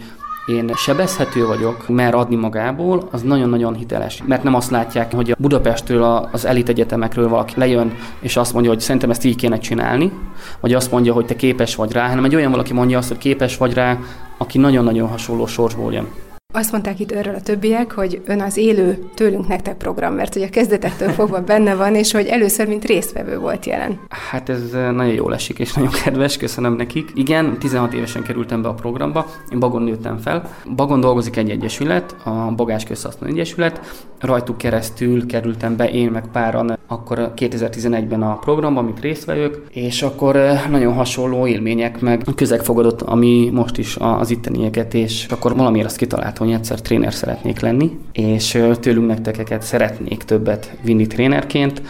én 0.46 0.70
sebezhető 0.74 1.46
vagyok, 1.46 1.88
mer 1.88 2.14
adni 2.14 2.36
magából, 2.36 3.08
az 3.10 3.22
nagyon-nagyon 3.22 3.74
hiteles. 3.74 4.22
Mert 4.26 4.42
nem 4.42 4.54
azt 4.54 4.70
látják, 4.70 5.14
hogy 5.14 5.30
a 5.30 5.36
Budapestről, 5.38 6.28
az 6.32 6.44
elit 6.44 6.68
egyetemekről 6.68 7.28
valaki 7.28 7.52
lejön, 7.56 7.94
és 8.20 8.36
azt 8.36 8.52
mondja, 8.52 8.70
hogy 8.70 8.80
szerintem 8.80 9.10
ezt 9.10 9.24
így 9.24 9.36
kéne 9.36 9.58
csinálni, 9.58 10.12
vagy 10.60 10.74
azt 10.74 10.90
mondja, 10.90 11.12
hogy 11.12 11.24
te 11.24 11.36
képes 11.36 11.74
vagy 11.74 11.92
rá, 11.92 12.08
hanem 12.08 12.24
egy 12.24 12.34
olyan 12.34 12.50
valaki 12.50 12.72
mondja 12.72 12.98
azt, 12.98 13.08
hogy 13.08 13.18
képes 13.18 13.56
vagy 13.56 13.74
rá, 13.74 13.98
aki 14.38 14.58
nagyon-nagyon 14.58 15.08
hasonló 15.08 15.46
sorsból 15.46 15.92
jön. 15.92 16.08
Azt 16.52 16.72
mondták 16.72 17.00
itt 17.00 17.12
erről 17.12 17.34
a 17.34 17.40
többiek, 17.40 17.92
hogy 17.92 18.20
ön 18.26 18.40
az 18.40 18.56
élő 18.56 19.04
tőlünk 19.14 19.48
nektek 19.48 19.76
program, 19.76 20.14
mert 20.14 20.36
ugye 20.36 20.46
a 20.46 20.50
kezdetektől 20.50 21.08
fogva 21.08 21.40
benne 21.40 21.74
van, 21.74 21.94
és 21.94 22.12
hogy 22.12 22.26
először, 22.26 22.68
mint 22.68 22.84
résztvevő 22.84 23.38
volt 23.38 23.66
jelen. 23.66 24.00
Hát 24.08 24.48
ez 24.48 24.70
nagyon 24.70 25.12
jól 25.12 25.34
esik, 25.34 25.58
és 25.58 25.72
nagyon 25.72 25.90
kedves, 26.04 26.36
köszönöm 26.36 26.74
nekik. 26.74 27.10
Igen, 27.14 27.58
16 27.58 27.92
évesen 27.92 28.22
kerültem 28.22 28.62
be 28.62 28.68
a 28.68 28.74
programba, 28.74 29.26
én 29.52 29.58
Bagon 29.58 29.82
nőttem 29.82 30.18
fel. 30.18 30.56
Bagon 30.76 31.00
dolgozik 31.00 31.36
egy 31.36 31.50
egyesület, 31.50 32.16
a 32.24 32.52
Bagás 32.56 32.84
Közhasznú 32.84 33.26
Egyesület. 33.26 34.04
Rajtuk 34.18 34.58
keresztül 34.58 35.26
kerültem 35.26 35.76
be 35.76 35.90
én 35.90 36.10
meg 36.10 36.24
páran 36.32 36.78
akkor 36.86 37.32
2011-ben 37.36 38.22
a 38.22 38.38
programba, 38.38 38.80
amit 38.80 39.00
résztvevők, 39.00 39.62
és 39.70 40.02
akkor 40.02 40.38
nagyon 40.70 40.94
hasonló 40.94 41.46
élmények, 41.46 42.00
meg 42.00 42.24
közeg 42.34 42.64
fogadott, 42.64 43.02
ami 43.02 43.50
most 43.52 43.78
is 43.78 43.96
az 43.98 44.30
ittenieket, 44.30 44.94
és 44.94 45.26
akkor 45.30 45.56
valamiért 45.56 45.86
azt 45.86 45.96
kitaláltam, 45.96 46.39
hogy 46.40 46.52
egyszer 46.52 46.80
tréner 46.80 47.14
szeretnék 47.14 47.60
lenni, 47.60 47.98
és 48.12 48.58
tőlünk 48.80 49.06
nektekeket 49.06 49.62
szeretnék 49.62 50.22
többet 50.22 50.76
vinni 50.82 51.06
trénerként, 51.06 51.82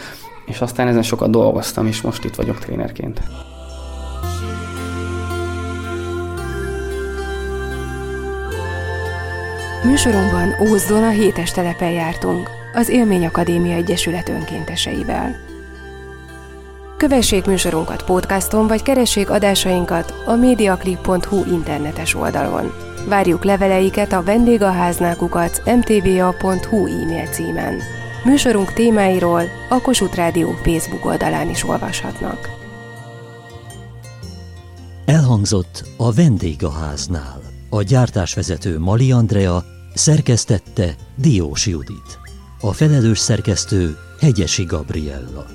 és 0.45 0.61
aztán 0.61 0.87
ezen 0.87 1.01
sokat 1.01 1.29
dolgoztam, 1.29 1.87
és 1.87 2.01
most 2.01 2.23
itt 2.23 2.35
vagyok 2.35 2.59
trénerként. 2.59 3.21
Műsorunkban 9.85 10.55
Ózdon 10.69 11.03
a 11.03 11.09
hétes 11.09 11.51
telepen 11.51 11.91
jártunk, 11.91 12.49
az 12.73 12.89
Élmény 12.89 13.25
Akadémia 13.25 13.75
Egyesület 13.75 14.29
önkénteseivel. 14.29 15.35
Kövessék 16.97 17.45
műsorunkat 17.45 18.03
podcaston, 18.03 18.67
vagy 18.67 18.81
keressék 18.81 19.29
adásainkat 19.29 20.13
a 20.25 20.35
mediaclip.hu 20.35 21.53
internetes 21.53 22.15
oldalon. 22.15 22.90
Várjuk 23.07 23.43
leveleiket 23.43 24.13
a 24.13 24.23
vendégaháznákukat 24.23 25.61
mtva.hu 25.65 26.87
e-mail 26.87 27.27
címen. 27.27 27.79
Műsorunk 28.23 28.73
témáiról 28.73 29.43
a 29.69 29.81
Kossuth 29.81 30.15
Rádió 30.15 30.51
Facebook 30.63 31.05
oldalán 31.05 31.49
is 31.49 31.63
olvashatnak. 31.63 32.49
Elhangzott 35.05 35.83
a 35.97 36.11
vendégháznál. 36.13 37.41
A 37.69 37.81
gyártásvezető 37.81 38.79
Mali 38.79 39.11
Andrea 39.11 39.63
szerkesztette 39.93 40.95
Diós 41.15 41.67
Judit. 41.67 42.19
A 42.61 42.71
felelős 42.73 43.19
szerkesztő 43.19 43.97
Hegyesi 44.19 44.63
Gabriella. 44.63 45.45